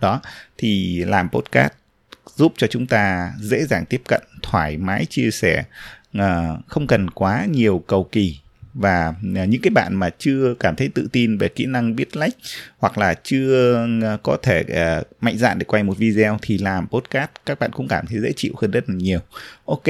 Đó 0.00 0.20
thì 0.58 1.04
làm 1.04 1.28
podcast 1.28 1.72
giúp 2.40 2.52
cho 2.56 2.66
chúng 2.66 2.86
ta 2.86 3.32
dễ 3.40 3.64
dàng 3.64 3.84
tiếp 3.84 4.02
cận 4.08 4.22
thoải 4.42 4.76
mái 4.76 5.06
chia 5.06 5.30
sẻ 5.30 5.64
à, 6.12 6.48
không 6.66 6.86
cần 6.86 7.10
quá 7.10 7.46
nhiều 7.50 7.84
cầu 7.86 8.08
kỳ. 8.12 8.38
Và 8.74 9.14
à, 9.36 9.44
những 9.44 9.60
cái 9.62 9.70
bạn 9.70 9.94
mà 9.94 10.10
chưa 10.18 10.54
cảm 10.60 10.76
thấy 10.76 10.88
tự 10.94 11.08
tin 11.12 11.38
về 11.38 11.48
kỹ 11.48 11.66
năng 11.66 11.96
viết 11.96 12.16
lách 12.16 12.34
hoặc 12.78 12.98
là 12.98 13.14
chưa 13.14 13.76
à, 14.02 14.16
có 14.22 14.36
thể 14.42 14.64
uh, 14.68 15.06
mạnh 15.20 15.38
dạn 15.38 15.58
để 15.58 15.64
quay 15.64 15.82
một 15.82 15.98
video 15.98 16.38
thì 16.42 16.58
làm 16.58 16.88
podcast 16.88 17.30
các 17.46 17.58
bạn 17.58 17.70
cũng 17.72 17.88
cảm 17.88 18.06
thấy 18.06 18.20
dễ 18.20 18.32
chịu 18.36 18.52
hơn 18.60 18.70
rất 18.70 18.88
là 18.88 18.94
nhiều. 18.94 19.18
Ok 19.64 19.88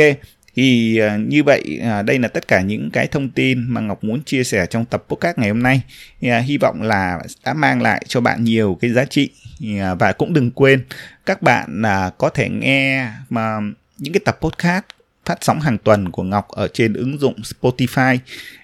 thì 0.57 1.01
uh, 1.07 1.29
như 1.29 1.43
vậy 1.43 1.81
uh, 1.81 2.05
đây 2.05 2.19
là 2.19 2.29
tất 2.29 2.49
cả 2.49 2.61
những 2.61 2.91
cái 2.91 3.07
thông 3.07 3.29
tin 3.31 3.65
mà 3.69 3.81
ngọc 3.81 4.05
muốn 4.05 4.23
chia 4.25 4.45
sẻ 4.45 4.67
trong 4.67 4.85
tập 4.85 5.05
podcast 5.09 5.39
ngày 5.39 5.49
hôm 5.49 5.63
nay. 5.63 5.83
Uh, 6.27 6.45
hy 6.45 6.59
vọng 6.59 6.83
là 6.83 7.21
đã 7.45 7.55
mang 7.55 7.83
lại 7.83 8.05
cho 8.09 8.21
bạn 8.21 8.45
nhiều 8.45 8.79
cái 8.81 8.91
giá 8.91 9.05
trị 9.05 9.31
Dạ, 9.61 9.95
và 9.95 10.13
cũng 10.13 10.33
đừng 10.33 10.51
quên 10.51 10.85
các 11.27 11.43
bạn 11.43 11.83
là 11.83 12.11
có 12.19 12.29
thể 12.29 12.49
nghe 12.49 13.09
mà 13.31 13.59
những 13.99 14.13
cái 14.13 14.21
tập 14.25 14.39
podcast 14.41 14.85
phát 15.25 15.39
sóng 15.41 15.61
hàng 15.61 15.79
tuần 15.79 16.11
của 16.11 16.23
Ngọc 16.23 16.49
ở 16.49 16.69
trên 16.69 16.93
ứng 16.93 17.19
dụng 17.19 17.35
Spotify. 17.35 18.19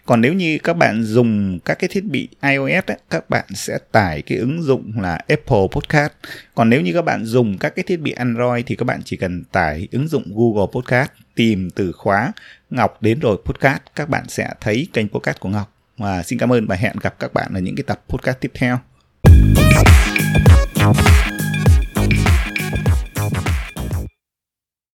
Còn 0.06 0.20
nếu 0.20 0.32
như 0.32 0.58
các 0.58 0.76
bạn 0.76 1.02
dùng 1.02 1.58
các 1.64 1.78
cái 1.78 1.88
thiết 1.92 2.04
bị 2.04 2.28
iOS 2.42 2.86
ấy, 2.86 2.98
các 3.10 3.30
bạn 3.30 3.44
sẽ 3.54 3.78
tải 3.92 4.22
cái 4.22 4.38
ứng 4.38 4.62
dụng 4.62 4.92
là 5.00 5.14
Apple 5.14 5.66
Podcast. 5.72 6.12
Còn 6.54 6.70
nếu 6.70 6.80
như 6.80 6.92
các 6.92 7.02
bạn 7.02 7.24
dùng 7.24 7.58
các 7.58 7.74
cái 7.76 7.82
thiết 7.82 8.00
bị 8.00 8.12
Android 8.12 8.64
thì 8.66 8.76
các 8.76 8.84
bạn 8.84 9.00
chỉ 9.04 9.16
cần 9.16 9.44
tải 9.52 9.88
ứng 9.92 10.08
dụng 10.08 10.24
Google 10.34 10.66
Podcast, 10.72 11.10
tìm 11.34 11.70
từ 11.70 11.92
khóa 11.92 12.32
Ngọc 12.70 13.02
đến 13.02 13.20
rồi 13.20 13.36
podcast, 13.44 13.80
các 13.94 14.08
bạn 14.08 14.24
sẽ 14.28 14.50
thấy 14.60 14.88
kênh 14.92 15.08
podcast 15.08 15.40
của 15.40 15.48
Ngọc. 15.48 15.72
Và 15.98 16.22
xin 16.22 16.38
cảm 16.38 16.52
ơn 16.52 16.66
và 16.66 16.76
hẹn 16.76 16.96
gặp 17.02 17.18
các 17.18 17.34
bạn 17.34 17.54
ở 17.54 17.60
những 17.60 17.76
cái 17.76 17.84
tập 17.86 18.02
podcast 18.08 18.40
tiếp 18.40 18.50
theo. 18.54 18.78
Thank 20.94 21.30
you. 21.30 21.35